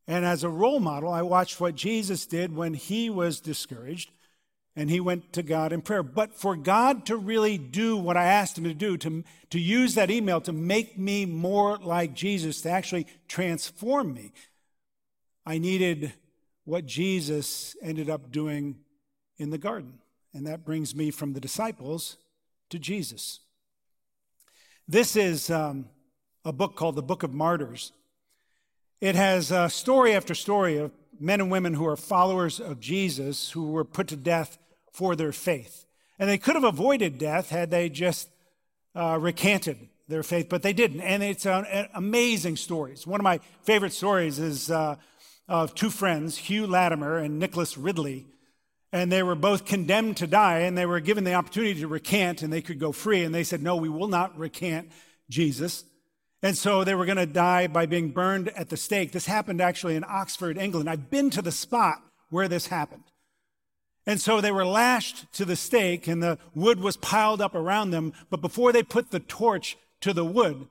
And 0.08 0.26
as 0.26 0.44
a 0.44 0.50
role 0.50 0.80
model, 0.80 1.10
I 1.10 1.22
watched 1.22 1.62
what 1.62 1.76
Jesus 1.76 2.26
did 2.26 2.56
when 2.56 2.74
he 2.74 3.10
was 3.10 3.40
discouraged 3.40 4.12
and 4.76 4.90
he 4.90 5.00
went 5.00 5.34
to 5.34 5.44
God 5.44 5.72
in 5.72 5.82
prayer. 5.82 6.04
But 6.04 6.34
for 6.34 6.56
God 6.56 7.06
to 7.06 7.16
really 7.16 7.58
do 7.58 7.96
what 7.96 8.18
I 8.18 8.26
asked 8.26 8.58
him 8.58 8.64
to 8.64 8.74
do, 8.74 8.98
to, 8.98 9.24
to 9.52 9.60
use 9.60 9.96
that 9.96 10.12
email 10.12 10.42
to 10.42 10.52
make 10.52 10.98
me 10.98 11.26
more 11.26 11.78
like 11.78 12.14
Jesus, 12.14 12.62
to 12.62 12.70
actually 12.70 13.08
transform 13.28 14.14
me, 14.14 14.32
I 15.46 15.58
needed 15.58 16.14
what 16.66 16.86
Jesus 16.86 17.76
ended 17.82 18.10
up 18.10 18.32
doing 18.32 18.78
in 19.38 19.52
the 19.52 19.58
garden. 19.58 20.00
And 20.34 20.48
that 20.48 20.66
brings 20.66 20.96
me 20.96 21.12
from 21.12 21.34
the 21.34 21.40
disciples 21.40 22.18
to 22.70 22.80
Jesus. 22.80 23.42
This 24.88 25.16
is 25.16 25.50
um, 25.50 25.86
a 26.44 26.52
book 26.52 26.76
called 26.76 26.96
the 26.96 27.04
Book 27.04 27.24
of 27.24 27.34
Martyrs. 27.34 27.92
It 29.04 29.16
has 29.16 29.52
uh, 29.52 29.68
story 29.68 30.16
after 30.16 30.34
story 30.34 30.78
of 30.78 30.90
men 31.20 31.42
and 31.42 31.52
women 31.52 31.74
who 31.74 31.86
are 31.86 31.98
followers 31.98 32.62
of 32.62 32.80
Jesus 32.80 33.52
who 33.52 33.72
were 33.72 33.84
put 33.84 34.08
to 34.08 34.16
death 34.16 34.58
for 34.94 35.14
their 35.14 35.34
faith. 35.34 35.86
And 36.18 36.30
they 36.30 36.38
could 36.38 36.56
have 36.56 36.64
avoided 36.64 37.18
death 37.18 37.50
had 37.50 37.70
they 37.70 37.90
just 37.90 38.30
uh, 38.96 39.18
recanted 39.20 39.90
their 40.08 40.24
faith, 40.24 40.48
but 40.48 40.64
they 40.64 40.72
didn't. 40.72 41.02
And 41.02 41.22
it's 41.22 41.46
an, 41.46 41.66
an 41.66 41.90
amazing 41.94 42.56
stories. 42.56 43.06
One 43.06 43.20
of 43.20 43.26
my 43.26 43.42
favorite 43.64 43.92
stories 43.92 44.40
is 44.40 44.72
uh, 44.72 44.96
of 45.50 45.76
two 45.76 45.90
friends, 45.90 46.38
Hugh 46.38 46.66
Latimer 46.66 47.18
and 47.18 47.40
Nicholas 47.40 47.78
Ridley. 47.78 48.26
And 48.94 49.12
they 49.12 49.22
were 49.22 49.36
both 49.36 49.66
condemned 49.66 50.16
to 50.18 50.28
die, 50.28 50.60
and 50.60 50.78
they 50.78 50.86
were 50.86 51.02
given 51.02 51.26
the 51.26 51.34
opportunity 51.34 51.82
to 51.82 51.90
recant, 51.90 52.42
and 52.42 52.54
they 52.54 52.62
could 52.62 52.80
go 52.80 52.94
free. 52.94 53.26
And 53.26 53.36
they 53.36 53.44
said, 53.44 53.62
No, 53.62 53.76
we 53.76 53.90
will 53.90 54.08
not 54.08 54.40
recant 54.40 54.94
Jesus. 55.30 55.84
And 56.44 56.58
so 56.58 56.84
they 56.84 56.94
were 56.94 57.06
going 57.06 57.18
to 57.18 57.26
die 57.26 57.68
by 57.68 57.86
being 57.86 58.10
burned 58.10 58.50
at 58.50 58.68
the 58.68 58.76
stake. 58.76 59.14
This 59.14 59.26
happened 59.26 59.62
actually 59.62 59.96
in 59.96 60.04
Oxford, 60.04 60.58
England. 60.58 60.90
I've 60.90 61.10
been 61.10 61.30
to 61.32 61.42
the 61.42 61.54
spot 61.54 62.04
where 62.30 62.50
this 62.50 62.68
happened. 62.68 63.06
And 64.06 64.20
so 64.20 64.42
they 64.42 64.52
were 64.52 64.66
lashed 64.66 65.32
to 65.34 65.46
the 65.46 65.56
stake 65.56 66.06
and 66.06 66.22
the 66.22 66.38
wood 66.54 66.82
was 66.82 66.98
piled 66.98 67.40
up 67.40 67.56
around 67.56 67.92
them. 67.92 68.12
But 68.30 68.42
before 68.42 68.74
they 68.74 68.84
put 68.84 69.10
the 69.10 69.22
torch 69.22 69.78
to 70.02 70.12
the 70.12 70.26
wood, 70.26 70.68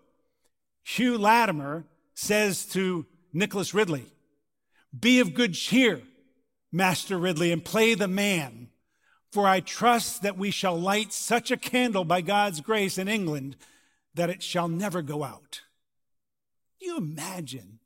Hugh 0.85 1.17
Latimer 1.17 1.85
says 2.13 2.67
to 2.67 3.07
Nicholas 3.33 3.73
Ridley, 3.73 4.05
Be 4.99 5.21
of 5.21 5.33
good 5.33 5.55
cheer, 5.55 6.03
Master 6.71 7.17
Ridley, 7.17 7.51
and 7.51 7.65
play 7.65 7.95
the 7.95 8.09
man. 8.09 8.69
For 9.31 9.49
I 9.49 9.61
trust 9.61 10.21
that 10.21 10.37
we 10.37 10.51
shall 10.51 10.79
light 10.79 11.15
such 11.15 11.51
a 11.51 11.57
candle 11.57 12.05
by 12.05 12.21
God's 12.21 12.61
grace 12.61 12.99
in 12.99 13.09
England 13.09 13.57
that 14.15 14.31
it 14.31 14.43
shall 14.43 14.69
never 14.69 15.03
go 15.03 15.25
out. 15.25 15.63
You 16.81 16.97
imagine 16.97 17.79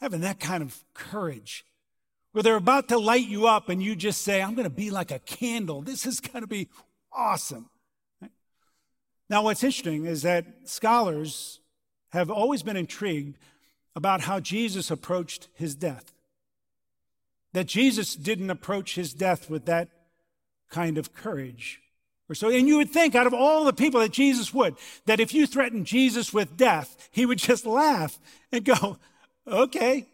having 0.00 0.20
that 0.20 0.40
kind 0.40 0.62
of 0.62 0.84
courage? 0.92 1.64
Where 2.32 2.42
they're 2.42 2.56
about 2.56 2.88
to 2.88 2.98
light 2.98 3.28
you 3.28 3.46
up 3.46 3.68
and 3.68 3.82
you 3.82 3.94
just 3.94 4.22
say, 4.22 4.42
I'm 4.42 4.54
going 4.54 4.64
to 4.64 4.70
be 4.70 4.90
like 4.90 5.12
a 5.12 5.20
candle. 5.20 5.82
This 5.82 6.04
is 6.04 6.20
going 6.20 6.42
to 6.42 6.48
be 6.48 6.68
awesome. 7.12 7.70
Now, 9.30 9.42
what's 9.44 9.62
interesting 9.62 10.04
is 10.04 10.22
that 10.22 10.44
scholars 10.64 11.60
have 12.10 12.30
always 12.30 12.62
been 12.62 12.76
intrigued 12.76 13.38
about 13.96 14.22
how 14.22 14.40
Jesus 14.40 14.90
approached 14.90 15.48
his 15.54 15.74
death. 15.74 16.12
That 17.52 17.66
Jesus 17.66 18.16
didn't 18.16 18.50
approach 18.50 18.96
his 18.96 19.14
death 19.14 19.48
with 19.48 19.64
that 19.66 19.88
kind 20.70 20.98
of 20.98 21.14
courage 21.14 21.80
or 22.28 22.34
so. 22.34 22.48
And 22.48 22.68
you 22.68 22.76
would 22.76 22.90
think 22.90 23.14
out 23.14 23.26
of 23.26 23.34
all 23.34 23.64
the 23.64 23.72
people 23.72 24.00
that 24.00 24.12
Jesus 24.12 24.52
would, 24.54 24.76
that 25.06 25.20
if 25.20 25.34
you 25.34 25.46
threatened 25.46 25.86
Jesus 25.86 26.32
with 26.32 26.56
death, 26.56 27.08
he 27.10 27.26
would 27.26 27.38
just 27.38 27.66
laugh 27.66 28.18
and 28.52 28.64
go, 28.64 28.98
okay, 29.46 30.06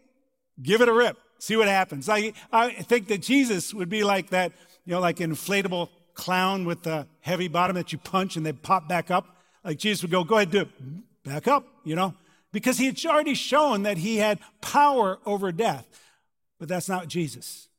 give 0.61 0.81
it 0.81 0.89
a 0.89 0.93
rip. 0.93 1.17
See 1.39 1.55
what 1.55 1.67
happens. 1.67 2.07
I, 2.07 2.33
I 2.51 2.71
think 2.71 3.07
that 3.07 3.21
Jesus 3.21 3.73
would 3.73 3.89
be 3.89 4.03
like 4.03 4.29
that, 4.29 4.51
you 4.85 4.93
know, 4.93 4.99
like 4.99 5.17
inflatable 5.17 5.89
clown 6.13 6.65
with 6.65 6.83
the 6.83 7.07
heavy 7.21 7.47
bottom 7.47 7.75
that 7.75 7.91
you 7.91 7.97
punch 7.97 8.35
and 8.35 8.45
they 8.45 8.53
pop 8.53 8.87
back 8.87 9.09
up. 9.09 9.37
Like 9.63 9.79
Jesus 9.79 10.03
would 10.03 10.11
go, 10.11 10.23
go 10.23 10.35
ahead, 10.35 10.51
do 10.51 10.61
it. 10.61 10.69
Back 11.23 11.47
up, 11.47 11.65
you 11.83 11.95
know, 11.95 12.15
because 12.51 12.77
he 12.77 12.87
had 12.87 12.99
already 13.05 13.35
shown 13.35 13.83
that 13.83 13.97
he 13.97 14.17
had 14.17 14.39
power 14.59 15.19
over 15.25 15.51
death. 15.51 15.87
But 16.59 16.67
that's 16.67 16.89
not 16.89 17.07
Jesus. 17.07 17.69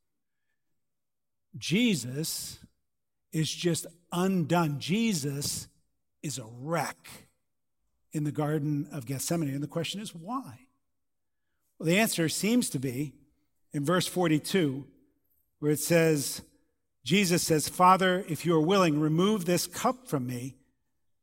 Jesus 1.57 2.59
is 3.33 3.51
just 3.51 3.87
undone. 4.12 4.78
Jesus 4.78 5.69
is 6.23 6.38
a 6.38 6.47
wreck 6.61 7.09
in 8.12 8.25
the 8.25 8.33
Garden 8.33 8.88
of 8.92 9.07
Gethsemane. 9.07 9.49
And 9.49 9.62
the 9.62 9.69
question 9.69 10.00
is, 10.00 10.14
why? 10.14 10.61
Well, 11.78 11.87
the 11.87 11.99
answer 11.99 12.28
seems 12.28 12.71
to 12.71 12.78
be 12.78 13.14
in 13.73 13.85
verse 13.85 14.07
42, 14.07 14.87
where 15.59 15.73
it 15.73 15.81
says, 15.81 16.42
Jesus 17.04 17.42
says, 17.42 17.69
Father, 17.69 18.25
if 18.28 18.47
you 18.47 18.54
are 18.54 18.61
willing, 18.61 19.00
remove 19.00 19.45
this 19.45 19.66
cup 19.66 20.07
from 20.07 20.26
me. 20.26 20.57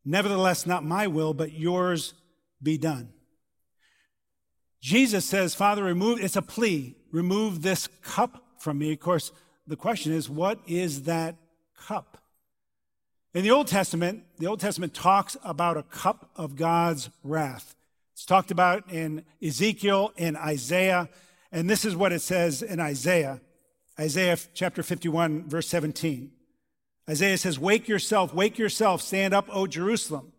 Nevertheless, 0.03 0.65
not 0.65 0.83
my 0.83 1.07
will, 1.07 1.33
but 1.33 1.53
yours 1.53 2.13
be 2.61 2.77
done. 2.77 3.09
Jesus 4.81 5.25
says, 5.25 5.55
Father, 5.55 5.83
remove, 5.83 6.19
it's 6.19 6.35
a 6.35 6.41
plea, 6.41 6.95
remove 7.11 7.61
this 7.61 7.87
cup 8.01 8.43
from 8.57 8.79
me. 8.79 8.91
Of 8.91 8.99
course, 8.99 9.31
the 9.67 9.75
question 9.75 10.13
is, 10.13 10.29
what 10.29 10.59
is 10.67 11.03
that 11.03 11.35
cup. 11.79 12.18
In 13.31 13.43
the 13.43 13.51
Old 13.51 13.67
Testament, 13.67 14.23
the 14.39 14.47
Old 14.47 14.59
Testament 14.59 14.95
talks 14.95 15.37
about 15.43 15.77
a 15.77 15.83
cup 15.83 16.31
of 16.35 16.55
God's 16.55 17.11
wrath. 17.23 17.75
It's 18.13 18.25
talked 18.25 18.49
about 18.49 18.91
in 18.91 19.23
Ezekiel, 19.41 20.13
and 20.17 20.35
Isaiah, 20.35 21.09
and 21.51 21.69
this 21.69 21.85
is 21.85 21.95
what 21.95 22.11
it 22.11 22.21
says 22.21 22.63
in 22.63 22.79
Isaiah. 22.79 23.39
Isaiah 23.99 24.37
chapter 24.55 24.81
51, 24.81 25.47
verse 25.47 25.67
17. 25.67 26.31
Isaiah 27.07 27.37
says, 27.37 27.59
Wake 27.59 27.87
yourself, 27.87 28.33
wake 28.33 28.57
yourself, 28.57 29.01
stand 29.01 29.35
up, 29.35 29.45
O 29.51 29.67
Jerusalem, 29.67 30.33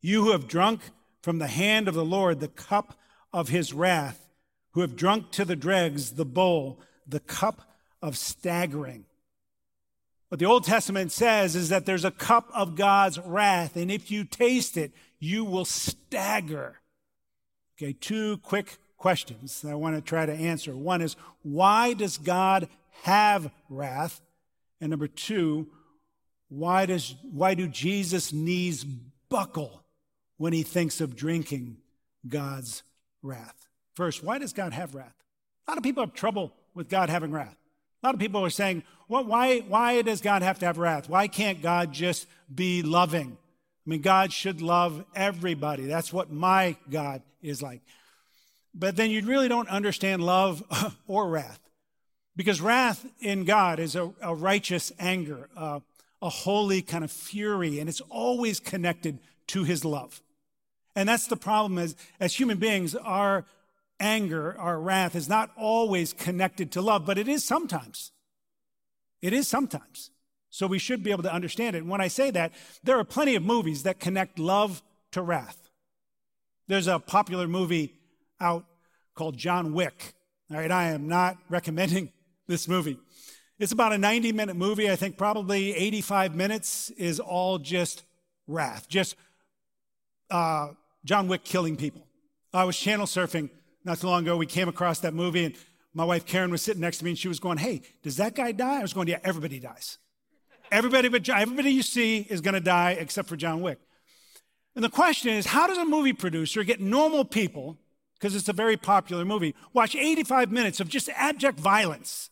you 0.00 0.22
who 0.22 0.30
have 0.30 0.46
drunk 0.46 0.82
from 1.22 1.38
the 1.38 1.48
hand 1.48 1.88
of 1.88 1.94
the 1.94 2.04
Lord 2.04 2.38
the 2.38 2.46
cup 2.46 2.96
of 3.32 3.48
his 3.48 3.72
wrath, 3.72 4.28
who 4.70 4.82
have 4.82 4.94
drunk 4.94 5.32
to 5.32 5.44
the 5.44 5.56
dregs 5.56 6.12
the 6.12 6.24
bowl, 6.24 6.80
the 7.08 7.20
cup 7.20 7.62
of 8.00 8.16
staggering. 8.16 9.04
What 10.28 10.40
the 10.40 10.46
Old 10.46 10.64
Testament 10.64 11.12
says 11.12 11.54
is 11.54 11.68
that 11.68 11.86
there's 11.86 12.04
a 12.04 12.10
cup 12.10 12.50
of 12.52 12.74
God's 12.74 13.18
wrath, 13.18 13.76
and 13.76 13.90
if 13.90 14.10
you 14.10 14.24
taste 14.24 14.76
it, 14.76 14.92
you 15.20 15.44
will 15.44 15.64
stagger. 15.64 16.80
Okay, 17.76 17.92
two 17.92 18.38
quick 18.38 18.78
questions 18.96 19.60
that 19.62 19.70
I 19.70 19.76
want 19.76 19.94
to 19.94 20.02
try 20.02 20.26
to 20.26 20.32
answer. 20.32 20.76
One 20.76 21.00
is, 21.02 21.14
why 21.42 21.92
does 21.92 22.18
God 22.18 22.68
have 23.02 23.50
wrath? 23.68 24.20
And 24.80 24.90
number 24.90 25.06
two, 25.06 25.68
why, 26.48 26.86
does, 26.86 27.14
why 27.22 27.54
do 27.54 27.68
Jesus' 27.68 28.32
knees 28.32 28.84
buckle 28.84 29.82
when 30.38 30.52
he 30.52 30.62
thinks 30.62 31.00
of 31.00 31.16
drinking 31.16 31.76
God's 32.26 32.82
wrath? 33.22 33.68
First, 33.94 34.24
why 34.24 34.38
does 34.38 34.52
God 34.52 34.72
have 34.72 34.94
wrath? 34.94 35.14
A 35.66 35.70
lot 35.70 35.78
of 35.78 35.84
people 35.84 36.02
have 36.02 36.14
trouble 36.14 36.52
with 36.74 36.88
God 36.88 37.10
having 37.10 37.30
wrath. 37.30 37.56
A 38.06 38.10
lot 38.10 38.14
of 38.14 38.20
people 38.20 38.44
are 38.44 38.50
saying, 38.50 38.84
well, 39.08 39.24
why, 39.24 39.58
why 39.66 40.00
does 40.02 40.20
God 40.20 40.42
have 40.42 40.60
to 40.60 40.66
have 40.66 40.78
wrath? 40.78 41.08
Why 41.08 41.26
can't 41.26 41.60
God 41.60 41.92
just 41.92 42.28
be 42.54 42.80
loving? 42.80 43.36
I 43.36 43.90
mean, 43.90 44.00
God 44.00 44.32
should 44.32 44.62
love 44.62 45.04
everybody. 45.12 45.86
That's 45.86 46.12
what 46.12 46.30
my 46.30 46.76
God 46.88 47.22
is 47.42 47.62
like. 47.62 47.80
But 48.72 48.94
then 48.94 49.10
you 49.10 49.22
really 49.22 49.48
don't 49.48 49.68
understand 49.68 50.22
love 50.22 50.62
or 51.08 51.28
wrath. 51.28 51.58
Because 52.36 52.60
wrath 52.60 53.04
in 53.18 53.42
God 53.42 53.80
is 53.80 53.96
a, 53.96 54.12
a 54.22 54.36
righteous 54.36 54.92
anger, 55.00 55.48
uh, 55.56 55.80
a 56.22 56.28
holy 56.28 56.82
kind 56.82 57.02
of 57.02 57.10
fury, 57.10 57.80
and 57.80 57.88
it's 57.88 58.02
always 58.02 58.60
connected 58.60 59.18
to 59.48 59.64
his 59.64 59.84
love. 59.84 60.22
And 60.94 61.08
that's 61.08 61.26
the 61.26 61.36
problem 61.36 61.76
as, 61.76 61.96
as 62.20 62.36
human 62.36 62.58
beings, 62.58 62.94
our 62.94 63.46
anger, 64.00 64.56
our 64.58 64.80
wrath 64.80 65.14
is 65.14 65.28
not 65.28 65.50
always 65.56 66.12
connected 66.12 66.72
to 66.72 66.82
love, 66.82 67.06
but 67.06 67.18
it 67.18 67.28
is 67.28 67.44
sometimes. 67.44 68.12
It 69.22 69.32
is 69.32 69.48
sometimes. 69.48 70.10
So 70.50 70.66
we 70.66 70.78
should 70.78 71.02
be 71.02 71.10
able 71.10 71.22
to 71.24 71.32
understand 71.32 71.76
it. 71.76 71.80
And 71.80 71.90
when 71.90 72.00
I 72.00 72.08
say 72.08 72.30
that, 72.30 72.52
there 72.82 72.98
are 72.98 73.04
plenty 73.04 73.34
of 73.34 73.42
movies 73.42 73.82
that 73.82 74.00
connect 74.00 74.38
love 74.38 74.82
to 75.12 75.22
wrath. 75.22 75.70
There's 76.68 76.86
a 76.86 76.98
popular 76.98 77.46
movie 77.46 77.94
out 78.40 78.64
called 79.14 79.36
John 79.36 79.72
Wick. 79.72 80.14
All 80.50 80.58
right, 80.58 80.70
I 80.70 80.88
am 80.88 81.08
not 81.08 81.36
recommending 81.48 82.12
this 82.46 82.68
movie. 82.68 82.98
It's 83.58 83.72
about 83.72 83.92
a 83.92 83.98
90 83.98 84.32
minute 84.32 84.56
movie. 84.56 84.90
I 84.90 84.96
think 84.96 85.16
probably 85.16 85.74
85 85.74 86.34
minutes 86.34 86.90
is 86.90 87.20
all 87.20 87.58
just 87.58 88.04
wrath, 88.46 88.88
just 88.88 89.16
uh, 90.30 90.68
John 91.04 91.28
Wick 91.28 91.44
killing 91.44 91.76
people. 91.76 92.06
I 92.52 92.64
was 92.64 92.78
channel 92.78 93.06
surfing 93.06 93.50
not 93.86 94.00
too 94.00 94.08
long 94.08 94.24
ago. 94.24 94.36
We 94.36 94.46
came 94.46 94.68
across 94.68 95.00
that 95.00 95.14
movie, 95.14 95.44
and 95.44 95.54
my 95.94 96.04
wife 96.04 96.26
Karen 96.26 96.50
was 96.50 96.60
sitting 96.60 96.80
next 96.82 96.98
to 96.98 97.04
me, 97.04 97.12
and 97.12 97.18
she 97.18 97.28
was 97.28 97.40
going, 97.40 97.58
"Hey, 97.58 97.82
does 98.02 98.16
that 98.16 98.34
guy 98.34 98.52
die?" 98.52 98.80
I 98.80 98.82
was 98.82 98.92
going, 98.92 99.08
"Yeah, 99.08 99.20
everybody 99.24 99.58
dies. 99.58 99.98
Everybody 100.70 101.08
but 101.08 101.26
everybody 101.28 101.70
you 101.70 101.82
see 101.82 102.26
is 102.28 102.40
going 102.40 102.54
to 102.54 102.60
die 102.60 102.92
except 102.92 103.28
for 103.28 103.36
John 103.36 103.60
Wick." 103.62 103.78
And 104.74 104.84
the 104.84 104.90
question 104.90 105.30
is, 105.30 105.46
how 105.46 105.66
does 105.66 105.78
a 105.78 105.86
movie 105.86 106.12
producer 106.12 106.62
get 106.62 106.80
normal 106.80 107.24
people, 107.24 107.78
because 108.18 108.34
it's 108.34 108.48
a 108.48 108.52
very 108.52 108.76
popular 108.76 109.24
movie, 109.24 109.54
watch 109.72 109.96
85 109.96 110.52
minutes 110.52 110.80
of 110.80 110.88
just 110.88 111.08
abject 111.10 111.58
violence? 111.58 112.28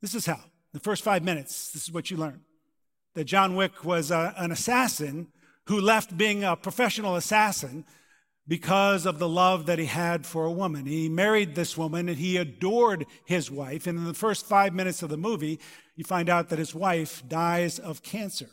This 0.00 0.14
is 0.14 0.24
how. 0.24 0.40
The 0.72 0.80
first 0.80 1.04
five 1.04 1.22
minutes, 1.22 1.70
this 1.72 1.82
is 1.82 1.92
what 1.92 2.10
you 2.10 2.16
learn 2.16 2.40
that 3.14 3.24
John 3.24 3.54
Wick 3.54 3.84
was 3.84 4.10
a, 4.10 4.16
uh, 4.16 4.32
an 4.38 4.50
assassin 4.50 5.28
who 5.66 5.80
left 5.80 6.16
being 6.16 6.44
a 6.44 6.56
professional 6.56 7.16
assassin 7.16 7.84
because 8.46 9.06
of 9.06 9.18
the 9.18 9.28
love 9.28 9.66
that 9.66 9.78
he 9.78 9.86
had 9.86 10.26
for 10.26 10.44
a 10.44 10.52
woman. 10.52 10.84
He 10.84 11.08
married 11.08 11.54
this 11.54 11.78
woman 11.78 12.08
and 12.08 12.18
he 12.18 12.36
adored 12.36 13.06
his 13.24 13.50
wife. 13.50 13.86
And 13.86 13.98
in 13.98 14.04
the 14.04 14.14
first 14.14 14.46
five 14.46 14.74
minutes 14.74 15.02
of 15.02 15.08
the 15.08 15.16
movie, 15.16 15.60
you 15.96 16.04
find 16.04 16.28
out 16.28 16.50
that 16.50 16.58
his 16.58 16.74
wife 16.74 17.22
dies 17.26 17.78
of 17.78 18.02
cancer. 18.02 18.50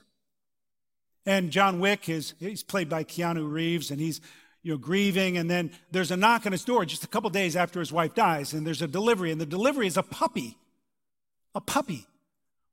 And 1.25 1.51
John 1.51 1.79
Wick 1.79 2.07
is 2.09 2.33
he's 2.39 2.63
played 2.63 2.89
by 2.89 3.03
Keanu 3.03 3.51
Reeves 3.51 3.91
and 3.91 3.99
he's 3.99 4.21
you 4.63 4.71
know 4.71 4.77
grieving 4.77 5.37
and 5.37 5.49
then 5.49 5.71
there's 5.91 6.11
a 6.11 6.17
knock 6.17 6.45
on 6.45 6.51
his 6.51 6.63
door 6.63 6.85
just 6.85 7.03
a 7.03 7.07
couple 7.07 7.29
days 7.29 7.55
after 7.55 7.79
his 7.79 7.91
wife 7.91 8.15
dies 8.15 8.53
and 8.53 8.65
there's 8.65 8.81
a 8.81 8.87
delivery 8.87 9.31
and 9.31 9.41
the 9.41 9.45
delivery 9.45 9.87
is 9.87 9.97
a 9.97 10.03
puppy. 10.03 10.57
A 11.53 11.59
puppy 11.59 12.07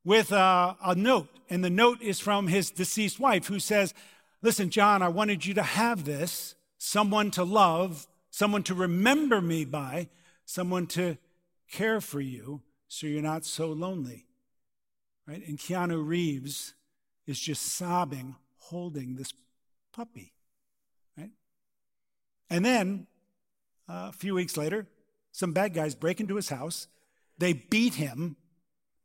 with 0.04 0.30
a, 0.30 0.76
a 0.84 0.94
note 0.94 1.28
and 1.50 1.64
the 1.64 1.70
note 1.70 2.00
is 2.00 2.20
from 2.20 2.46
his 2.46 2.70
deceased 2.70 3.18
wife 3.18 3.48
who 3.48 3.58
says, 3.58 3.92
Listen, 4.40 4.70
John, 4.70 5.02
I 5.02 5.08
wanted 5.08 5.44
you 5.44 5.54
to 5.54 5.64
have 5.64 6.04
this 6.04 6.54
someone 6.78 7.30
to 7.32 7.44
love, 7.44 8.06
someone 8.30 8.62
to 8.62 8.74
remember 8.74 9.40
me 9.40 9.64
by, 9.64 10.08
someone 10.44 10.86
to 10.86 11.18
care 11.70 12.00
for 12.00 12.20
you 12.20 12.62
so 12.86 13.06
you're 13.06 13.20
not 13.20 13.44
so 13.44 13.68
lonely. 13.68 14.24
Right? 15.26 15.46
And 15.46 15.58
Keanu 15.58 16.06
Reeves 16.06 16.74
is 17.26 17.38
just 17.38 17.62
sobbing, 17.62 18.36
holding 18.56 19.16
this 19.16 19.34
puppy. 19.92 20.32
Right? 21.18 21.32
And 22.48 22.64
then 22.64 23.06
uh, 23.88 24.06
a 24.08 24.12
few 24.12 24.34
weeks 24.34 24.56
later, 24.56 24.86
some 25.32 25.52
bad 25.52 25.74
guys 25.74 25.94
break 25.94 26.20
into 26.20 26.36
his 26.36 26.48
house. 26.48 26.86
They 27.36 27.52
beat 27.52 27.94
him 27.94 28.36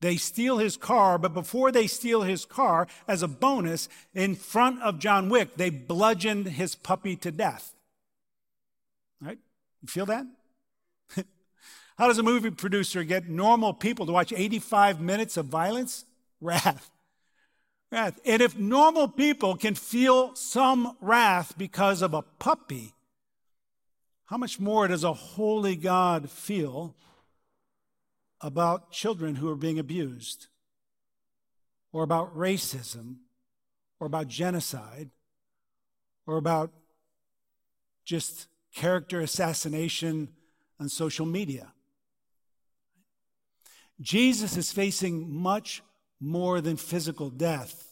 they 0.03 0.17
steal 0.17 0.57
his 0.57 0.75
car, 0.75 1.17
but 1.17 1.33
before 1.33 1.71
they 1.71 1.87
steal 1.87 2.23
his 2.23 2.43
car, 2.43 2.87
as 3.07 3.23
a 3.23 3.27
bonus, 3.27 3.87
in 4.13 4.35
front 4.35 4.81
of 4.81 4.99
John 4.99 5.29
Wick, 5.29 5.55
they 5.55 5.69
bludgeoned 5.69 6.45
his 6.47 6.75
puppy 6.75 7.15
to 7.15 7.31
death. 7.31 7.73
Right? 9.21 9.39
You 9.81 9.87
feel 9.87 10.05
that? 10.07 10.25
How 11.97 12.07
does 12.07 12.17
a 12.17 12.23
movie 12.23 12.51
producer 12.51 13.05
get 13.05 13.29
normal 13.29 13.73
people 13.73 14.05
to 14.05 14.11
watch 14.11 14.33
85 14.35 14.99
minutes 14.99 15.37
of 15.37 15.45
violence? 15.45 16.03
Wrath. 16.41 16.91
Wrath. 17.89 18.19
And 18.25 18.41
if 18.41 18.57
normal 18.57 19.07
people 19.07 19.55
can 19.55 19.73
feel 19.73 20.35
some 20.35 20.97
wrath 20.99 21.57
because 21.57 22.01
of 22.01 22.13
a 22.13 22.23
puppy, 22.39 22.93
how 24.25 24.35
much 24.35 24.59
more 24.59 24.85
does 24.89 25.05
a 25.05 25.13
holy 25.13 25.77
God 25.77 26.29
feel 26.29 26.93
about 28.43 28.91
children 28.91 29.35
who 29.35 29.49
are 29.49 29.55
being 29.55 29.79
abused, 29.79 30.47
or 31.93 32.03
about 32.03 32.35
racism, 32.35 33.15
or 33.99 34.05
about 34.05 34.27
genocide, 34.27 35.09
or 36.27 36.37
about 36.37 36.71
just 38.03 38.47
character 38.75 39.21
assassination 39.21 40.27
on 40.79 40.89
social 40.89 41.25
media. 41.25 41.71
Jesus 44.01 44.57
is 44.57 44.71
facing 44.71 45.33
much 45.33 45.81
more 46.19 46.59
than 46.59 46.75
physical 46.75 47.29
death 47.29 47.87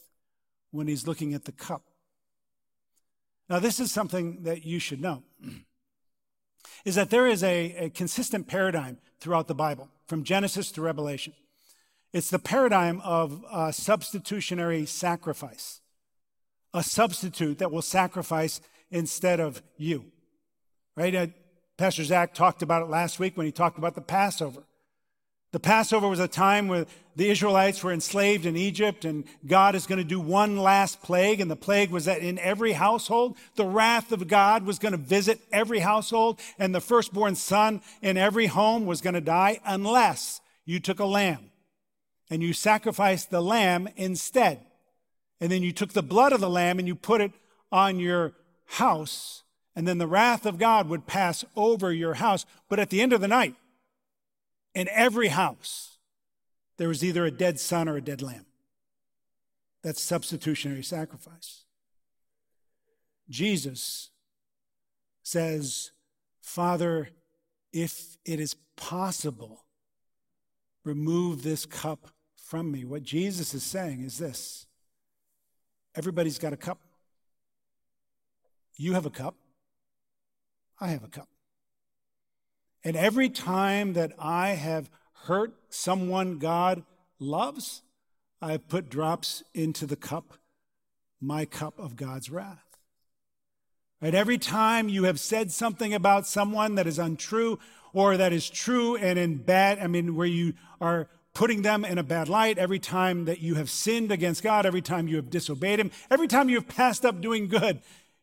when 0.72 0.88
he's 0.88 1.08
looking 1.08 1.34
at 1.34 1.46
the 1.46 1.52
cup. 1.52 1.84
Now, 3.50 3.60
this 3.60 3.80
is 3.80 3.92
something 3.92 4.44
that 4.44 4.66
you 4.66 4.80
should 4.80 5.02
know 5.02 5.24
is 6.86 6.96
that 6.96 7.10
there 7.10 7.28
is 7.28 7.44
a, 7.44 7.76
a 7.76 7.90
consistent 7.90 8.48
paradigm 8.48 8.98
throughout 9.20 9.48
the 9.48 9.56
Bible 9.56 9.90
from 10.08 10.24
Genesis 10.24 10.72
to 10.74 10.82
Revelation. 10.82 11.34
It's 12.14 12.30
the 12.30 12.40
paradigm 12.40 13.00
of 13.02 13.44
substitutionary 13.74 14.86
sacrifice, 14.86 15.80
a 16.74 16.84
substitute 16.84 17.60
that 17.60 17.72
will 17.72 17.82
sacrifice 17.82 18.60
instead 18.90 19.40
of 19.40 19.64
you. 19.78 20.06
Right? 20.96 21.16
Uh, 21.16 21.28
Pastor 21.78 22.04
Zach 22.04 22.34
talked 22.34 22.62
about 22.62 22.84
it 22.84 22.90
last 22.90 23.18
week 23.18 23.38
when 23.38 23.46
he 23.46 23.52
talked 23.52 23.78
about 23.78 23.96
the 23.96 24.02
Passover. 24.02 24.64
The 25.52 25.60
Passover 25.60 26.08
was 26.08 26.20
a 26.20 26.30
time 26.30 26.70
where 26.70 26.86
the 27.18 27.30
Israelites 27.30 27.84
were 27.84 27.92
enslaved 27.92 28.46
in 28.46 28.56
Egypt 28.56 29.04
and 29.04 29.26
God 29.46 29.76
is 29.76 29.86
going 29.86 29.98
to 29.98 30.06
do 30.06 30.20
one 30.20 30.58
last 30.58 31.02
plague. 31.02 31.42
And 31.42 31.52
the 31.52 31.58
plague 31.58 31.92
was 31.92 32.06
that 32.06 32.22
in 32.22 32.40
every 32.40 32.72
household, 32.72 33.38
the 33.56 33.66
wrath 33.66 34.14
of 34.14 34.30
God 34.30 34.66
was 34.66 34.80
going 34.80 34.94
to 34.94 34.98
visit 34.98 35.42
every 35.52 35.80
household 35.80 36.40
and 36.58 36.74
the 36.74 36.80
firstborn 36.80 37.36
son 37.36 37.82
in 38.02 38.16
every 38.16 38.48
home 38.48 38.86
was 38.86 39.02
going 39.02 39.14
to 39.14 39.22
die 39.22 39.60
unless 39.66 40.40
you 40.66 40.80
took 40.80 41.00
a 41.00 41.06
lamb 41.06 41.52
and 42.30 42.42
you 42.42 42.54
sacrificed 42.54 43.30
the 43.30 43.42
lamb 43.42 43.90
instead. 43.98 44.62
And 45.42 45.52
then 45.52 45.64
you 45.64 45.74
took 45.74 45.92
the 45.92 46.04
blood 46.04 46.32
of 46.32 46.40
the 46.40 46.50
lamb 46.50 46.80
and 46.80 46.88
you 46.88 46.96
put 46.96 47.20
it 47.20 47.34
on 47.74 48.00
your 48.00 48.32
house. 48.66 49.44
And 49.76 49.86
then 49.86 49.98
the 49.98 50.08
wrath 50.08 50.46
of 50.46 50.58
God 50.58 50.88
would 50.88 51.08
pass 51.08 51.44
over 51.58 51.92
your 51.92 52.16
house. 52.16 52.46
But 52.70 52.80
at 52.80 52.90
the 52.90 53.02
end 53.02 53.12
of 53.12 53.20
the 53.20 53.28
night, 53.28 53.56
in 54.74 54.88
every 54.90 55.30
house, 55.30 55.98
there 56.78 56.88
was 56.88 57.04
either 57.04 57.26
a 57.26 57.32
dead 57.32 57.60
son 57.60 57.88
or 57.88 57.98
a 57.98 58.02
dead 58.02 58.22
lamb. 58.22 58.46
That's 59.84 60.02
substitutionary 60.02 60.84
sacrifice. 60.84 61.66
Jesus 63.30 64.10
says, 65.24 65.92
Father, 66.42 67.10
if 67.72 68.18
it 68.26 68.40
is 68.40 68.56
possible, 68.76 69.66
remove 70.84 71.44
this 71.44 71.66
cup 71.66 72.10
from 72.36 72.72
me. 72.72 72.84
What 72.84 73.04
Jesus 73.04 73.54
is 73.54 73.64
saying 73.64 74.02
is 74.02 74.18
this 74.18 74.68
everybody's 75.96 76.40
got 76.40 76.54
a 76.54 76.58
cup. 76.58 76.80
You 78.76 78.94
have 78.94 79.06
a 79.06 79.12
cup. 79.12 79.36
I 80.80 80.88
have 80.88 81.04
a 81.04 81.08
cup. 81.08 81.31
And 82.84 82.96
every 82.96 83.30
time 83.30 83.94
that 83.94 84.14
I 84.18 84.50
have 84.50 84.90
hurt 85.26 85.54
someone 85.70 86.40
God 86.40 86.84
loves, 87.20 87.84
I 88.42 88.52
have 88.54 88.68
put 88.68 88.90
drops 88.90 89.44
into 89.54 89.86
the 89.86 89.96
cup, 89.96 90.34
my 91.20 91.46
cup 91.46 91.78
of 91.78 91.96
God's 91.96 92.30
wrath. 92.30 92.66
Right? 94.02 94.16
Every 94.16 94.40
time 94.40 94.90
you 94.90 95.04
have 95.04 95.20
said 95.20 95.52
something 95.52 95.94
about 95.94 96.26
someone 96.26 96.76
that 96.76 96.88
is 96.88 96.98
untrue 96.98 97.60
or 97.94 98.18
that 98.18 98.34
is 98.34 98.50
true 98.50 98.98
and 98.98 99.20
in 99.20 99.38
bad, 99.38 99.78
I 99.78 99.86
mean, 99.86 100.16
where 100.16 100.28
you 100.28 100.54
are 100.80 101.08
putting 101.34 101.62
them 101.62 101.86
in 101.86 102.00
a 102.00 102.04
bad 102.04 102.28
light, 102.28 102.58
every 102.58 102.80
time 102.80 103.26
that 103.26 103.40
you 103.40 103.56
have 103.56 103.70
sinned 103.70 104.12
against 104.12 104.42
God, 104.42 104.66
every 104.66 104.82
time 104.82 105.08
you 105.08 105.18
have 105.18 105.30
disobeyed 105.30 105.80
Him, 105.80 105.92
every 106.10 106.28
time 106.28 106.50
you 106.50 106.56
have 106.56 106.68
passed 106.68 107.06
up 107.06 107.22
doing 107.22 107.48
good, 107.48 107.82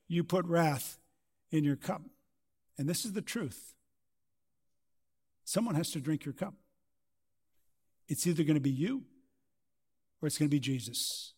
you 0.08 0.24
put 0.24 0.44
wrath 0.46 0.98
in 1.50 1.62
your 1.62 1.76
cup. 1.76 2.02
And 2.76 2.88
this 2.88 3.04
is 3.04 3.12
the 3.12 3.22
truth. 3.22 3.74
Someone 5.48 5.76
has 5.76 5.92
to 5.92 5.98
drink 5.98 6.26
your 6.26 6.34
cup. 6.34 6.52
It's 8.06 8.26
either 8.26 8.42
going 8.42 8.56
to 8.56 8.60
be 8.60 8.68
you 8.68 9.04
or 10.20 10.26
it's 10.26 10.36
going 10.36 10.50
to 10.50 10.54
be 10.54 10.60
Jesus. 10.60 11.32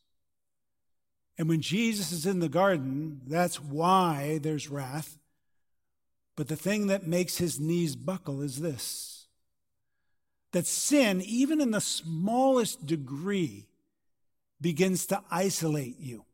And 1.38 1.48
when 1.48 1.60
Jesus 1.60 2.10
is 2.10 2.26
in 2.26 2.40
the 2.40 2.48
garden, 2.48 3.20
that's 3.28 3.62
why 3.62 4.40
there's 4.42 4.68
wrath. 4.68 5.16
But 6.34 6.48
the 6.48 6.56
thing 6.56 6.88
that 6.88 7.06
makes 7.06 7.36
his 7.38 7.60
knees 7.60 7.94
buckle 7.94 8.42
is 8.42 8.60
this 8.60 9.28
that 10.50 10.66
sin, 10.66 11.22
even 11.24 11.60
in 11.60 11.70
the 11.70 11.80
smallest 11.80 12.86
degree, 12.86 13.68
begins 14.60 15.06
to 15.06 15.22
isolate 15.30 16.00
you. 16.00 16.24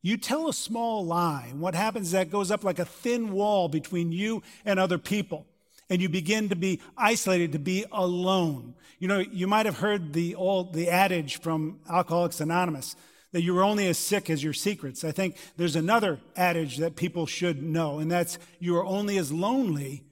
You 0.00 0.16
tell 0.16 0.48
a 0.48 0.54
small 0.54 1.04
lie, 1.04 1.48
and 1.50 1.60
what 1.60 1.74
happens 1.74 2.06
is 2.06 2.12
that 2.12 2.30
goes 2.30 2.50
up 2.50 2.64
like 2.64 2.78
a 2.78 2.86
thin 2.86 3.30
wall 3.34 3.68
between 3.68 4.10
you 4.10 4.42
and 4.64 4.80
other 4.80 4.96
people. 4.96 5.44
And 5.90 6.00
you 6.00 6.08
begin 6.08 6.48
to 6.48 6.56
be 6.56 6.80
isolated, 6.96 7.52
to 7.52 7.58
be 7.58 7.84
alone. 7.92 8.74
You 8.98 9.08
know, 9.08 9.18
you 9.18 9.46
might 9.46 9.66
have 9.66 9.78
heard 9.78 10.12
the 10.12 10.36
old, 10.36 10.72
the 10.72 10.88
adage 10.88 11.40
from 11.40 11.80
Alcoholics 11.90 12.40
Anonymous 12.40 12.96
that 13.32 13.42
you 13.42 13.56
are 13.58 13.62
only 13.62 13.86
as 13.86 13.98
sick 13.98 14.28
as 14.28 14.42
your 14.42 14.52
secrets. 14.52 15.04
I 15.04 15.12
think 15.12 15.36
there's 15.56 15.76
another 15.76 16.18
adage 16.36 16.78
that 16.78 16.96
people 16.96 17.26
should 17.26 17.62
know, 17.62 17.98
and 17.98 18.10
that's 18.10 18.38
you 18.58 18.76
are 18.76 18.84
only 18.84 19.18
as 19.18 19.30
lonely 19.30 20.04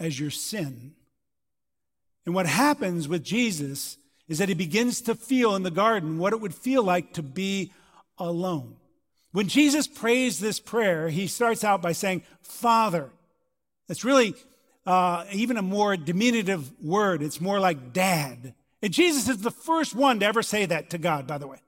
as 0.00 0.18
your 0.18 0.30
sin. 0.30 0.94
And 2.24 2.34
what 2.34 2.46
happens 2.46 3.08
with 3.08 3.22
Jesus 3.22 3.98
is 4.28 4.38
that 4.38 4.48
he 4.48 4.54
begins 4.54 5.00
to 5.02 5.14
feel 5.14 5.54
in 5.54 5.62
the 5.62 5.70
garden 5.70 6.18
what 6.18 6.32
it 6.32 6.40
would 6.40 6.54
feel 6.54 6.82
like 6.82 7.12
to 7.12 7.22
be 7.22 7.72
alone. 8.18 8.76
When 9.30 9.46
Jesus 9.46 9.86
prays 9.86 10.40
this 10.40 10.58
prayer, 10.58 11.08
he 11.08 11.28
starts 11.28 11.62
out 11.62 11.82
by 11.82 11.92
saying, 11.92 12.22
Father. 12.42 13.10
It's 13.88 14.04
really 14.04 14.34
uh, 14.86 15.24
even 15.32 15.56
a 15.56 15.62
more 15.62 15.96
diminutive 15.96 16.72
word. 16.80 17.22
It's 17.22 17.40
more 17.40 17.58
like 17.58 17.92
dad. 17.92 18.54
And 18.82 18.92
Jesus 18.92 19.28
is 19.28 19.38
the 19.38 19.50
first 19.50 19.94
one 19.94 20.20
to 20.20 20.26
ever 20.26 20.42
say 20.42 20.66
that 20.66 20.90
to 20.90 20.98
God, 20.98 21.26
by 21.26 21.38
the 21.38 21.46
way. 21.46 21.58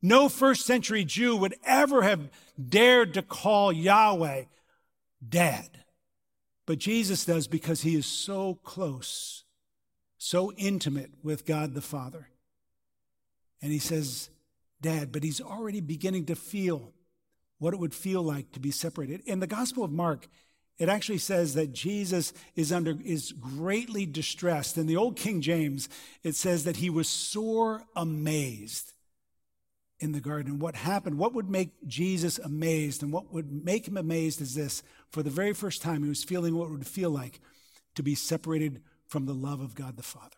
No 0.00 0.28
first 0.28 0.66
century 0.66 1.04
Jew 1.04 1.36
would 1.36 1.54
ever 1.64 2.02
have 2.02 2.30
dared 2.68 3.14
to 3.14 3.22
call 3.22 3.72
Yahweh 3.72 4.44
dad. 5.26 5.68
But 6.66 6.78
Jesus 6.78 7.24
does 7.24 7.46
because 7.46 7.82
he 7.82 7.94
is 7.94 8.06
so 8.06 8.54
close, 8.64 9.44
so 10.18 10.52
intimate 10.52 11.10
with 11.22 11.44
God 11.44 11.74
the 11.74 11.80
Father. 11.80 12.28
And 13.60 13.70
he 13.72 13.78
says, 13.78 14.30
Dad, 14.80 15.12
but 15.12 15.22
he's 15.22 15.40
already 15.40 15.80
beginning 15.80 16.26
to 16.26 16.34
feel 16.34 16.92
what 17.58 17.72
it 17.72 17.78
would 17.78 17.94
feel 17.94 18.22
like 18.22 18.50
to 18.52 18.60
be 18.60 18.72
separated. 18.72 19.20
In 19.24 19.38
the 19.38 19.46
Gospel 19.46 19.84
of 19.84 19.92
Mark, 19.92 20.26
it 20.82 20.88
actually 20.88 21.18
says 21.18 21.54
that 21.54 21.72
Jesus 21.72 22.32
is 22.56 22.72
under 22.72 22.96
is 23.04 23.30
greatly 23.30 24.04
distressed. 24.04 24.76
In 24.76 24.88
the 24.88 24.96
old 24.96 25.14
King 25.14 25.40
James, 25.40 25.88
it 26.24 26.34
says 26.34 26.64
that 26.64 26.78
he 26.78 26.90
was 26.90 27.08
sore 27.08 27.84
amazed 27.94 28.92
in 30.00 30.10
the 30.10 30.20
garden. 30.20 30.58
What 30.58 30.74
happened? 30.74 31.18
What 31.18 31.34
would 31.34 31.48
make 31.48 31.70
Jesus 31.86 32.40
amazed? 32.40 33.00
And 33.00 33.12
what 33.12 33.32
would 33.32 33.64
make 33.64 33.86
him 33.86 33.96
amazed 33.96 34.40
is 34.40 34.56
this. 34.56 34.82
For 35.08 35.22
the 35.22 35.30
very 35.30 35.52
first 35.52 35.82
time, 35.82 36.02
he 36.02 36.08
was 36.08 36.24
feeling 36.24 36.56
what 36.56 36.68
would 36.68 36.84
feel 36.84 37.10
like 37.10 37.38
to 37.94 38.02
be 38.02 38.16
separated 38.16 38.82
from 39.06 39.26
the 39.26 39.34
love 39.34 39.60
of 39.60 39.76
God 39.76 39.96
the 39.96 40.02
Father. 40.02 40.36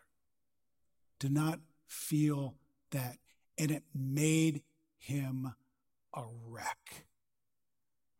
To 1.21 1.29
not 1.29 1.59
feel 1.87 2.53
that. 2.91 3.17
And 3.57 3.71
it 3.71 3.81
made 3.95 4.61
him 4.99 5.55
a 6.13 6.23
wreck. 6.45 7.07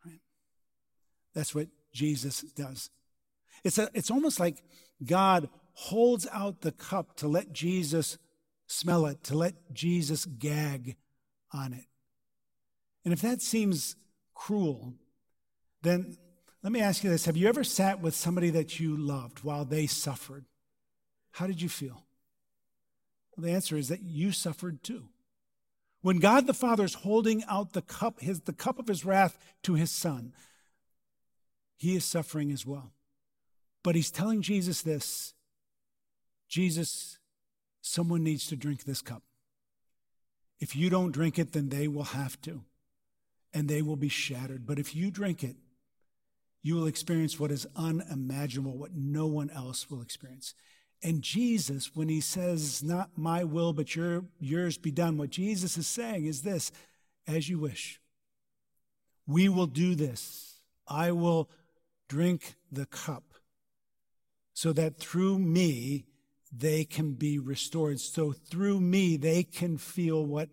Right? 0.03 0.21
That's 1.35 1.53
what 1.53 1.67
Jesus 1.95 2.41
does. 2.41 2.89
It's, 3.63 3.79
a, 3.79 3.89
it's 3.93 4.11
almost 4.11 4.39
like 4.39 4.61
God 5.03 5.49
holds 5.73 6.27
out 6.31 6.61
the 6.61 6.71
cup 6.71 7.15
to 7.17 7.27
let 7.27 7.53
Jesus 7.53 8.17
smell 8.67 9.05
it, 9.05 9.23
to 9.23 9.37
let 9.37 9.73
Jesus 9.73 10.25
gag 10.25 10.97
on 11.51 11.73
it. 11.73 11.85
And 13.03 13.13
if 13.13 13.21
that 13.21 13.41
seems 13.41 13.95
cruel, 14.33 14.93
then 15.81 16.17
let 16.61 16.73
me 16.73 16.81
ask 16.81 17.03
you 17.03 17.09
this 17.09 17.25
Have 17.25 17.37
you 17.37 17.47
ever 17.47 17.63
sat 17.63 18.01
with 18.01 18.13
somebody 18.13 18.49
that 18.51 18.79
you 18.79 18.97
loved 18.97 19.43
while 19.43 19.65
they 19.65 19.87
suffered? 19.87 20.45
How 21.31 21.47
did 21.47 21.61
you 21.61 21.69
feel? 21.69 22.03
Well, 23.35 23.45
the 23.45 23.53
answer 23.53 23.77
is 23.77 23.89
that 23.89 24.01
you 24.01 24.31
suffered 24.31 24.83
too. 24.83 25.09
When 26.01 26.19
God 26.19 26.45
the 26.45 26.53
Father 26.53 26.83
is 26.83 26.93
holding 26.93 27.43
out 27.45 27.73
the 27.73 27.81
cup, 27.81 28.19
his, 28.19 28.41
the 28.41 28.53
cup 28.53 28.79
of 28.79 28.87
his 28.87 29.05
wrath 29.05 29.37
to 29.63 29.73
his 29.73 29.91
son, 29.91 30.33
he 31.77 31.95
is 31.95 32.05
suffering 32.05 32.51
as 32.51 32.65
well. 32.65 32.91
But 33.83 33.95
he's 33.95 34.11
telling 34.11 34.41
Jesus 34.41 34.81
this 34.81 35.33
Jesus, 36.47 37.19
someone 37.81 38.23
needs 38.23 38.47
to 38.47 38.55
drink 38.55 38.83
this 38.83 39.01
cup. 39.01 39.23
If 40.59 40.75
you 40.75 40.89
don't 40.89 41.11
drink 41.11 41.37
it, 41.37 41.51
then 41.51 41.69
they 41.69 41.87
will 41.87 42.03
have 42.03 42.39
to, 42.41 42.61
and 43.53 43.67
they 43.67 43.81
will 43.81 43.95
be 43.95 44.09
shattered. 44.09 44.65
But 44.65 44.79
if 44.79 44.95
you 44.95 45.11
drink 45.11 45.43
it, 45.43 45.55
you 46.61 46.75
will 46.75 46.87
experience 46.87 47.39
what 47.39 47.51
is 47.51 47.67
unimaginable, 47.75 48.77
what 48.77 48.95
no 48.95 49.27
one 49.27 49.49
else 49.51 49.89
will 49.89 50.01
experience. 50.01 50.55
And 51.03 51.21
Jesus, 51.21 51.95
when 51.95 52.09
he 52.09 52.21
says, 52.21 52.81
Not 52.81 53.11
my 53.15 53.43
will, 53.43 53.73
but 53.73 53.95
your, 53.95 54.25
yours 54.39 54.77
be 54.77 54.91
done, 54.91 55.17
what 55.17 55.29
Jesus 55.29 55.77
is 55.77 55.87
saying 55.87 56.25
is 56.25 56.41
this 56.41 56.71
as 57.27 57.49
you 57.49 57.59
wish. 57.59 57.99
We 59.27 59.49
will 59.49 59.67
do 59.67 59.93
this. 59.93 60.61
I 60.87 61.11
will 61.11 61.49
drink 62.07 62.55
the 62.71 62.85
cup 62.85 63.23
so 64.53 64.71
that 64.73 64.97
through 64.97 65.39
me 65.39 66.05
they 66.57 66.85
can 66.85 67.13
be 67.13 67.37
restored. 67.37 67.99
So 67.99 68.31
through 68.31 68.79
me, 68.79 69.17
they 69.17 69.43
can 69.43 69.77
feel 69.77 70.25
what 70.25 70.49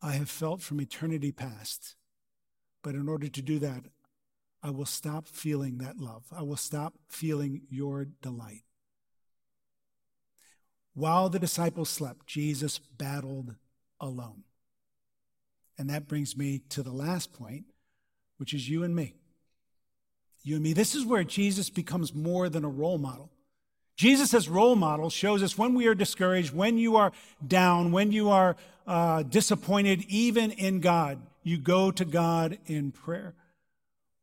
I 0.00 0.12
have 0.12 0.30
felt 0.30 0.62
from 0.62 0.80
eternity 0.80 1.32
past. 1.32 1.96
But 2.82 2.94
in 2.94 3.08
order 3.08 3.28
to 3.28 3.42
do 3.42 3.58
that, 3.58 3.84
I 4.62 4.70
will 4.70 4.86
stop 4.86 5.26
feeling 5.26 5.78
that 5.78 5.98
love. 5.98 6.24
I 6.32 6.42
will 6.42 6.56
stop 6.56 6.94
feeling 7.08 7.62
your 7.68 8.06
delight. 8.22 8.62
While 10.94 11.28
the 11.28 11.38
disciples 11.38 11.88
slept, 11.88 12.26
Jesus 12.26 12.78
battled 12.78 13.56
alone. 14.00 14.44
And 15.78 15.88
that 15.88 16.08
brings 16.08 16.36
me 16.36 16.60
to 16.70 16.82
the 16.82 16.92
last 16.92 17.32
point, 17.32 17.64
which 18.36 18.52
is 18.52 18.68
you 18.68 18.82
and 18.82 18.94
me. 18.94 19.14
You 20.42 20.54
and 20.54 20.62
me. 20.62 20.72
This 20.72 20.94
is 20.94 21.04
where 21.04 21.24
Jesus 21.24 21.70
becomes 21.70 22.14
more 22.14 22.48
than 22.48 22.64
a 22.64 22.68
role 22.68 22.98
model. 22.98 23.30
Jesus, 23.96 24.32
as 24.32 24.48
role 24.48 24.76
model, 24.76 25.10
shows 25.10 25.42
us 25.42 25.58
when 25.58 25.74
we 25.74 25.86
are 25.86 25.94
discouraged, 25.94 26.54
when 26.54 26.78
you 26.78 26.96
are 26.96 27.12
down, 27.46 27.92
when 27.92 28.12
you 28.12 28.30
are 28.30 28.56
uh, 28.86 29.22
disappointed, 29.22 30.04
even 30.08 30.52
in 30.52 30.80
God, 30.80 31.20
you 31.42 31.58
go 31.58 31.90
to 31.90 32.04
God 32.06 32.58
in 32.66 32.92
prayer. 32.92 33.34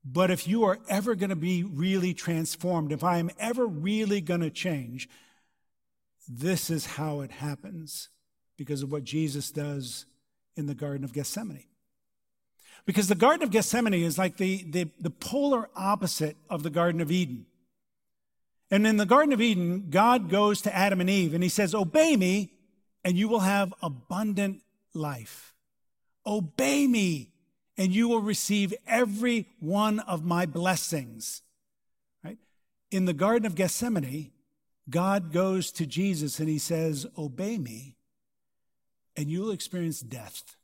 But 0.04 0.32
if 0.32 0.48
you 0.48 0.64
are 0.64 0.80
ever 0.90 1.14
going 1.14 1.30
to 1.30 1.36
be 1.36 1.64
really 1.64 2.14
transformed, 2.16 2.92
if 2.92 3.04
I 3.04 3.18
am 3.20 3.30
ever 3.38 3.68
really 3.68 4.20
going 4.20 4.42
to 4.42 4.50
change, 4.50 5.08
this 6.28 6.70
is 6.70 6.86
how 6.86 7.22
it 7.22 7.32
happens 7.32 8.10
because 8.58 8.82
of 8.82 8.92
what 8.92 9.04
Jesus 9.04 9.52
does 9.52 10.06
in 10.56 10.66
the 10.66 10.74
Garden 10.74 11.04
of 11.04 11.14
Gethsemane. 11.14 11.67
Because 12.88 13.10
the 13.10 13.16
Garden 13.16 13.44
of 13.44 13.52
Gethsemane 13.52 13.94
is 13.94 14.18
like 14.18 14.38
the, 14.38 14.64
the, 14.64 14.90
the 14.98 15.10
polar 15.10 15.70
opposite 15.76 16.38
of 16.50 16.64
the 16.64 16.70
Garden 16.70 17.02
of 17.02 17.12
Eden. 17.12 17.46
And 18.72 18.88
in 18.88 18.96
the 18.96 19.06
Garden 19.06 19.34
of 19.34 19.42
Eden, 19.42 19.88
God 19.90 20.30
goes 20.30 20.62
to 20.62 20.74
Adam 20.74 21.02
and 21.02 21.10
Eve 21.10 21.34
and 21.34 21.44
he 21.44 21.50
says, 21.50 21.76
Obey 21.76 22.16
me, 22.16 22.54
and 23.04 23.18
you 23.18 23.28
will 23.28 23.42
have 23.42 23.74
abundant 23.82 24.62
life. 24.94 25.54
Obey 26.26 26.88
me, 26.88 27.34
and 27.78 27.94
you 27.94 28.08
will 28.08 28.22
receive 28.22 28.74
every 28.88 29.48
one 29.60 30.00
of 30.00 30.24
my 30.24 30.46
blessings. 30.46 31.42
Right? 32.24 32.38
In 32.90 33.04
the 33.04 33.14
Garden 33.14 33.46
of 33.46 33.56
Gethsemane, 33.56 34.32
God 34.90 35.34
goes 35.34 35.74
to 35.74 35.86
Jesus 35.86 36.40
and 36.40 36.48
he 36.48 36.58
says, 36.58 37.06
Obey 37.18 37.58
me, 37.58 37.98
and 39.18 39.30
you 39.30 39.42
will 39.42 39.52
experience 39.52 40.00
death. 40.00 40.57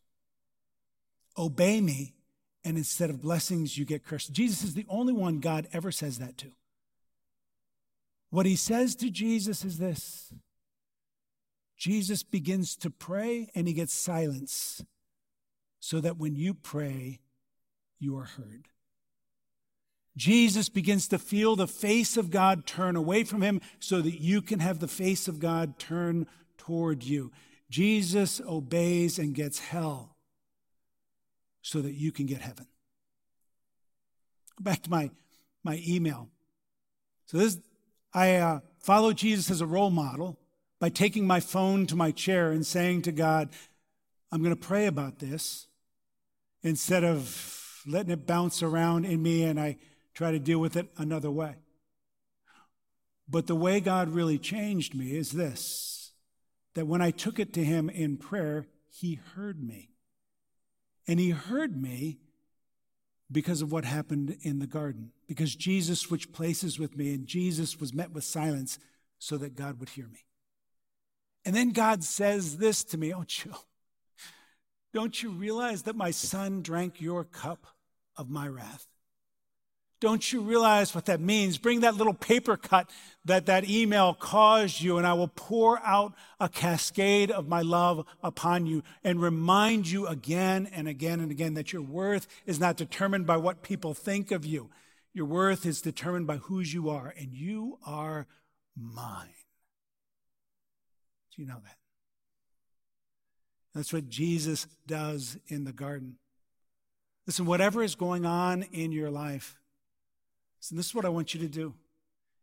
Obey 1.37 1.81
me, 1.81 2.13
and 2.63 2.77
instead 2.77 3.09
of 3.09 3.21
blessings, 3.21 3.77
you 3.77 3.85
get 3.85 4.05
cursed. 4.05 4.31
Jesus 4.31 4.63
is 4.63 4.73
the 4.73 4.85
only 4.87 5.13
one 5.13 5.39
God 5.39 5.67
ever 5.73 5.91
says 5.91 6.19
that 6.19 6.37
to. 6.39 6.51
What 8.29 8.45
he 8.45 8.55
says 8.55 8.95
to 8.95 9.09
Jesus 9.09 9.63
is 9.63 9.77
this 9.77 10.33
Jesus 11.77 12.23
begins 12.23 12.75
to 12.77 12.89
pray 12.89 13.49
and 13.53 13.67
he 13.67 13.73
gets 13.73 13.93
silence 13.93 14.83
so 15.79 15.99
that 15.99 16.17
when 16.17 16.35
you 16.35 16.53
pray, 16.53 17.19
you 17.99 18.17
are 18.17 18.23
heard. 18.23 18.69
Jesus 20.15 20.69
begins 20.69 21.07
to 21.09 21.19
feel 21.19 21.55
the 21.55 21.67
face 21.67 22.17
of 22.17 22.29
God 22.29 22.65
turn 22.65 22.95
away 22.95 23.23
from 23.23 23.41
him 23.41 23.59
so 23.79 23.99
that 24.01 24.21
you 24.21 24.41
can 24.41 24.59
have 24.59 24.79
the 24.79 24.87
face 24.87 25.27
of 25.27 25.39
God 25.39 25.77
turn 25.79 26.27
toward 26.57 27.03
you. 27.03 27.31
Jesus 27.69 28.39
obeys 28.47 29.17
and 29.17 29.33
gets 29.33 29.59
hell 29.59 30.12
so 31.63 31.81
that 31.81 31.93
you 31.93 32.11
can 32.11 32.27
get 32.27 32.41
heaven. 32.41 32.67
Back 34.59 34.83
to 34.83 34.91
my, 34.91 35.09
my 35.63 35.81
email. 35.87 36.29
So 37.25 37.39
this 37.39 37.57
I 38.13 38.35
uh, 38.35 38.59
follow 38.79 39.11
Jesus 39.11 39.49
as 39.49 39.61
a 39.61 39.65
role 39.65 39.89
model 39.89 40.37
by 40.79 40.89
taking 40.89 41.25
my 41.25 41.39
phone 41.39 41.87
to 41.87 41.95
my 41.95 42.11
chair 42.11 42.51
and 42.51 42.63
saying 42.63 43.01
to 43.03 43.11
God, 43.11 43.49
I'm 44.31 44.43
going 44.43 44.55
to 44.55 44.67
pray 44.67 44.85
about 44.85 45.17
this 45.17 45.67
instead 46.61 47.03
of 47.03 47.81
letting 47.87 48.11
it 48.11 48.27
bounce 48.27 48.61
around 48.61 49.05
in 49.05 49.23
me 49.23 49.43
and 49.43 49.59
I 49.59 49.77
try 50.13 50.31
to 50.31 50.39
deal 50.39 50.59
with 50.59 50.75
it 50.75 50.89
another 50.97 51.31
way. 51.31 51.55
But 53.27 53.47
the 53.47 53.55
way 53.55 53.79
God 53.79 54.09
really 54.09 54.37
changed 54.37 54.93
me 54.93 55.15
is 55.15 55.31
this 55.31 56.11
that 56.75 56.87
when 56.87 57.01
I 57.01 57.11
took 57.11 57.39
it 57.39 57.53
to 57.53 57.63
Him 57.63 57.89
in 57.89 58.17
prayer, 58.17 58.65
he 58.89 59.19
heard 59.35 59.61
me. 59.63 59.92
And 61.07 61.19
he 61.19 61.31
heard 61.31 61.81
me 61.81 62.19
because 63.31 63.61
of 63.61 63.71
what 63.71 63.85
happened 63.85 64.37
in 64.41 64.59
the 64.59 64.67
garden, 64.67 65.11
because 65.27 65.55
Jesus 65.55 65.99
switched 65.99 66.31
places 66.31 66.77
with 66.77 66.95
me, 66.95 67.13
and 67.13 67.25
Jesus 67.25 67.79
was 67.79 67.93
met 67.93 68.11
with 68.11 68.23
silence 68.23 68.77
so 69.17 69.37
that 69.37 69.55
God 69.55 69.79
would 69.79 69.89
hear 69.89 70.07
me. 70.07 70.25
And 71.45 71.55
then 71.55 71.71
God 71.71 72.03
says 72.03 72.57
this 72.57 72.83
to 72.85 72.97
me 72.97 73.13
Oh, 73.13 73.23
Joe, 73.25 73.57
don't 74.93 75.21
you 75.21 75.31
realize 75.31 75.83
that 75.83 75.95
my 75.95 76.11
son 76.11 76.61
drank 76.61 77.01
your 77.01 77.23
cup 77.23 77.67
of 78.15 78.29
my 78.29 78.47
wrath? 78.47 78.87
Don't 80.03 80.33
you 80.33 80.41
realize 80.41 80.93
what 80.93 81.05
that 81.05 81.21
means? 81.21 81.57
Bring 81.57 81.79
that 81.79 81.95
little 81.95 82.13
paper 82.13 82.57
cut 82.57 82.89
that 83.23 83.45
that 83.45 83.69
email 83.69 84.13
caused 84.13 84.81
you, 84.81 84.97
and 84.97 85.07
I 85.07 85.13
will 85.13 85.29
pour 85.29 85.79
out 85.79 86.13
a 86.41 86.49
cascade 86.49 87.31
of 87.31 87.47
my 87.47 87.61
love 87.61 88.05
upon 88.21 88.65
you 88.65 88.83
and 89.05 89.21
remind 89.21 89.89
you 89.89 90.05
again 90.05 90.67
and 90.73 90.89
again 90.89 91.21
and 91.21 91.31
again 91.31 91.53
that 91.53 91.71
your 91.71 91.81
worth 91.81 92.27
is 92.45 92.59
not 92.59 92.75
determined 92.75 93.25
by 93.25 93.37
what 93.37 93.63
people 93.63 93.93
think 93.93 94.31
of 94.31 94.45
you. 94.45 94.69
Your 95.13 95.25
worth 95.25 95.65
is 95.65 95.81
determined 95.81 96.27
by 96.27 96.35
whose 96.35 96.73
you 96.73 96.89
are, 96.89 97.13
and 97.17 97.33
you 97.33 97.79
are 97.87 98.27
mine. 98.75 99.29
Do 101.33 101.41
you 101.41 101.47
know 101.47 101.61
that? 101.63 101.77
That's 103.73 103.93
what 103.93 104.09
Jesus 104.09 104.67
does 104.85 105.37
in 105.47 105.63
the 105.63 105.71
garden. 105.71 106.17
Listen, 107.25 107.45
whatever 107.45 107.81
is 107.81 107.95
going 107.95 108.25
on 108.25 108.63
in 108.63 108.91
your 108.91 109.09
life, 109.09 109.61
so 110.63 110.77
this 110.77 110.85
is 110.85 110.95
what 110.95 111.03
I 111.03 111.09
want 111.09 111.33
you 111.33 111.41
to 111.41 111.49
do. 111.49 111.73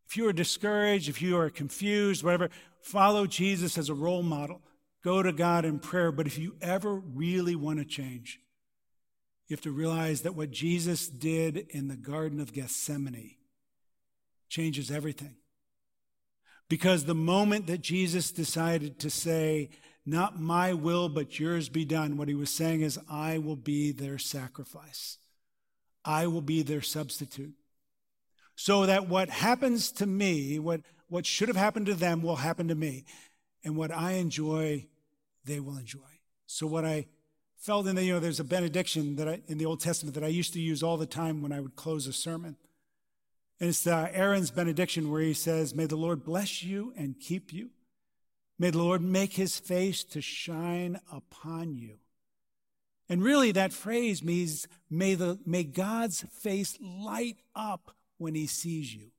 If 0.07 0.15
you 0.15 0.29
are 0.29 0.33
discouraged, 0.35 1.09
if 1.09 1.23
you 1.23 1.39
are 1.39 1.49
confused, 1.49 2.23
whatever, 2.23 2.51
follow 2.83 3.27
Jesus 3.27 3.79
as 3.79 3.89
a 3.89 3.95
role 3.95 4.23
model. 4.23 4.61
Go 5.03 5.23
to 5.23 5.33
God 5.33 5.65
in 5.65 5.79
prayer. 5.79 6.13
But 6.13 6.27
if 6.27 6.37
you 6.37 6.55
ever 6.61 6.97
really 6.97 7.57
want 7.57 7.79
to 7.79 7.85
change, 7.87 8.39
you 9.49 9.55
have 9.55 9.63
to 9.63 9.71
realize 9.71 10.21
that 10.21 10.35
what 10.35 10.51
Jesus 10.51 11.09
did 11.09 11.67
in 11.71 11.89
the 11.89 11.97
Garden 11.97 12.41
of 12.41 12.53
Gethsemane 12.53 13.37
changes 14.51 14.91
everything. 14.91 15.37
Because 16.69 17.07
the 17.07 17.15
moment 17.15 17.69
that 17.69 17.81
Jesus 17.81 18.33
decided 18.33 18.99
to 18.99 19.09
say, 19.09 19.71
Not 20.05 20.39
my 20.39 20.75
will, 20.75 21.09
but 21.09 21.41
yours 21.41 21.71
be 21.71 21.87
done, 21.87 22.19
what 22.19 22.29
he 22.29 22.35
was 22.35 22.51
saying 22.51 22.83
is, 22.83 22.99
I 23.11 23.39
will 23.39 23.57
be 23.57 23.93
their 23.93 24.19
sacrifice, 24.19 25.17
I 26.05 26.27
will 26.27 26.43
be 26.43 26.61
their 26.61 26.83
substitute 26.83 27.55
so 28.61 28.85
that 28.85 29.09
what 29.09 29.31
happens 29.31 29.91
to 29.91 30.05
me, 30.05 30.59
what, 30.59 30.83
what 31.09 31.25
should 31.25 31.49
have 31.49 31.57
happened 31.57 31.87
to 31.87 31.95
them, 31.95 32.21
will 32.21 32.37
happen 32.37 32.69
to 32.69 32.75
me. 32.75 33.07
And 33.65 33.75
what 33.75 33.91
I 33.91 34.13
enjoy, 34.13 34.87
they 35.47 35.61
will 35.61 35.79
enjoy. 35.79 36.01
So 36.45 36.67
what 36.67 36.85
I 36.85 37.07
felt 37.57 37.87
in 37.87 37.97
the, 37.97 38.05
you 38.05 38.13
know, 38.13 38.21
there's 38.21 38.39
a 38.39 38.45
benediction 38.45 39.17
that 39.17 39.27
I, 39.27 39.41
in 39.47 39.57
the 39.57 39.65
Old 39.65 39.81
Testament 39.81 40.15
that 40.15 40.25
I 40.25 40.27
used 40.27 40.53
to 40.53 40.61
use 40.61 40.83
all 40.83 40.99
the 40.99 41.07
time 41.07 41.41
when 41.41 41.53
I 41.53 41.61
would 41.61 41.75
close 41.75 42.07
a 42.07 42.13
sermon. 42.13 42.59
And 43.61 43.71
it's 43.71 43.87
uh, 43.87 44.11
Aaron's 44.13 44.51
benediction 44.51 45.11
where 45.11 45.23
he 45.23 45.33
says, 45.33 45.75
May 45.75 45.87
the 45.87 45.97
Lord 45.97 46.23
bless 46.23 46.63
you 46.63 46.93
and 46.99 47.19
keep 47.19 47.55
you. 47.55 47.71
May 48.59 48.69
the 48.69 48.83
Lord 48.83 49.01
make 49.01 49.33
his 49.33 49.59
face 49.59 50.05
to 50.05 50.21
shine 50.21 51.01
upon 51.11 51.77
you. 51.77 51.97
And 53.09 53.23
really, 53.23 53.53
that 53.53 53.73
phrase 53.73 54.23
means, 54.23 54.69
may, 54.91 55.15
the, 55.15 55.39
may 55.47 55.65
God's 55.65 56.27
face 56.31 56.77
light 56.79 57.39
up 57.57 57.93
when 58.21 58.35
he 58.35 58.47
sees 58.47 58.95
you. 58.95 59.11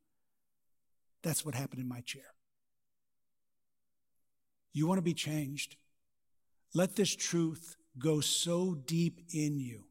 That's 1.23 1.45
what 1.45 1.55
happened 1.55 1.81
in 1.81 1.87
my 1.87 2.01
chair. 2.01 2.33
You 4.73 4.87
want 4.87 4.97
to 4.99 5.03
be 5.03 5.13
changed? 5.13 5.75
Let 6.73 6.95
this 6.95 7.13
truth 7.13 7.75
go 7.99 8.21
so 8.21 8.73
deep 8.73 9.21
in 9.33 9.59
you 9.59 9.83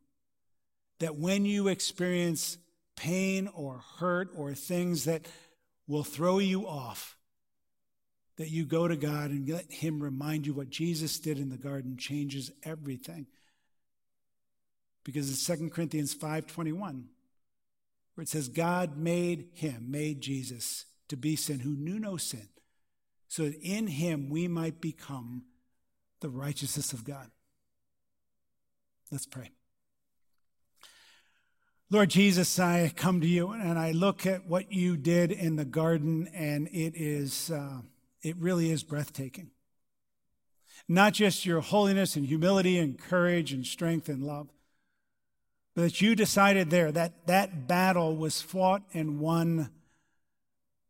that 1.01 1.17
when 1.17 1.45
you 1.45 1.69
experience 1.69 2.59
pain 2.97 3.49
or 3.55 3.83
hurt 3.99 4.31
or 4.37 4.55
things 4.55 5.05
that 5.05 5.27
will 5.87 6.05
throw 6.05 6.39
you 6.39 6.67
off, 6.67 7.17
that 8.37 8.49
you 8.49 8.65
go 8.65 8.89
to 8.89 8.97
God 8.97 9.31
and 9.31 9.49
let 9.49 9.71
Him 9.71 10.03
remind 10.03 10.47
you 10.47 10.55
what 10.55 10.71
Jesus 10.71 11.19
did 11.19 11.39
in 11.39 11.51
the 11.51 11.59
garden 11.59 11.97
changes 11.97 12.51
everything. 12.63 13.27
Because 15.05 15.31
it's 15.31 15.45
2 15.45 15.71
Corinthians 15.71 16.15
5:21 16.15 17.05
where 18.21 18.25
it 18.25 18.29
says, 18.29 18.51
God 18.51 18.99
made 18.99 19.47
him, 19.55 19.87
made 19.89 20.21
Jesus 20.21 20.85
to 21.09 21.17
be 21.17 21.37
sin, 21.37 21.61
who 21.61 21.75
knew 21.75 21.99
no 21.99 22.19
sin, 22.19 22.51
so 23.29 23.45
that 23.45 23.59
in 23.63 23.87
him 23.87 24.29
we 24.29 24.47
might 24.47 24.79
become 24.79 25.45
the 26.21 26.29
righteousness 26.29 26.93
of 26.93 27.03
God. 27.03 27.31
Let's 29.11 29.25
pray. 29.25 29.53
Lord 31.89 32.11
Jesus, 32.11 32.59
I 32.59 32.93
come 32.95 33.23
to 33.23 33.27
you 33.27 33.53
and 33.53 33.79
I 33.79 33.93
look 33.93 34.27
at 34.27 34.47
what 34.47 34.71
you 34.71 34.99
did 34.99 35.33
in 35.33 35.57
the 35.57 35.65
garden, 35.65 36.29
and 36.35 36.69
it 36.69 36.93
is, 36.95 37.51
uh, 37.51 37.81
it 38.21 38.37
really 38.37 38.71
is 38.71 38.83
breathtaking. 38.83 39.51
Not 40.87 41.15
just 41.15 41.47
your 41.47 41.63
holiness 41.63 42.17
and 42.17 42.27
humility 42.27 42.77
and 42.77 42.99
courage 42.99 43.55
and 43.55 43.65
strength 43.65 44.11
and 44.11 44.23
love, 44.23 44.51
that 45.77 46.01
you 46.01 46.15
decided 46.15 46.71
there 46.71 46.91
that 46.93 47.27
that 47.27 47.67
battle 47.67 48.17
was 48.17 48.43
fought 48.43 48.83
and 48.93 49.21
won 49.21 49.71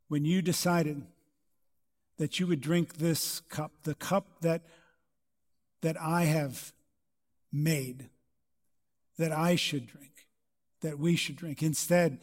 when 0.09 0.25
you 0.25 0.43
decided 0.43 1.03
that 2.19 2.39
you 2.39 2.47
would 2.47 2.61
drink 2.61 2.97
this 2.97 3.41
cup, 3.49 3.73
the 3.85 3.95
cup 3.95 4.27
that, 4.41 4.63
that 5.83 6.01
I 6.01 6.25
have 6.25 6.73
made, 7.53 8.11
that 9.19 9.33
I 9.33 9.55
should 9.57 9.87
drink, 9.87 10.27
that 10.83 10.99
we 10.99 11.17
should 11.17 11.37
drink. 11.37 11.63
Instead, 11.63 12.19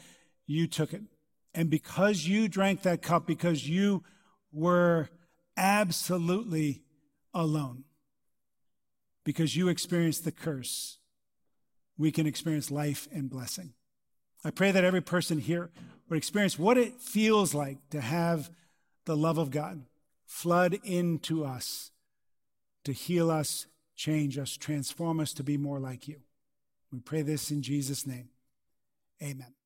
you 0.46 0.68
took 0.68 0.94
it. 0.94 1.02
And 1.54 1.70
because 1.70 2.28
you 2.28 2.48
drank 2.48 2.84
that 2.84 3.02
cup, 3.02 3.26
because 3.26 3.68
you 3.68 4.04
were 4.52 5.10
absolutely 5.56 6.84
alone, 7.34 7.84
because 9.24 9.56
you 9.56 9.68
experienced 9.68 10.26
the 10.26 10.32
curse, 10.32 11.00
we 11.98 12.12
can 12.12 12.28
experience 12.28 12.72
life 12.72 13.08
and 13.12 13.30
blessing. 13.30 13.74
I 14.44 14.52
pray 14.52 14.72
that 14.72 14.84
every 14.84 15.02
person 15.02 15.40
here 15.40 15.72
would 16.10 16.18
experience 16.18 16.58
what 16.60 16.78
it 16.78 17.02
feels 17.02 17.54
like 17.54 17.78
to 17.90 18.02
have 18.02 18.50
the 19.06 19.18
love 19.18 19.38
of 19.38 19.52
God 19.52 19.84
flood 20.26 20.80
into 20.84 21.44
us 21.44 21.92
to 22.88 22.94
heal 22.94 23.30
us, 23.30 23.66
change 23.98 24.38
us, 24.38 24.56
transform 24.56 25.20
us 25.20 25.34
to 25.34 25.44
be 25.44 25.58
more 25.58 25.78
like 25.78 26.08
you. 26.08 26.22
We 26.90 27.00
pray 27.00 27.22
this 27.22 27.52
in 27.52 27.62
Jesus' 27.62 28.08
name. 28.08 28.30
Amen. 29.22 29.57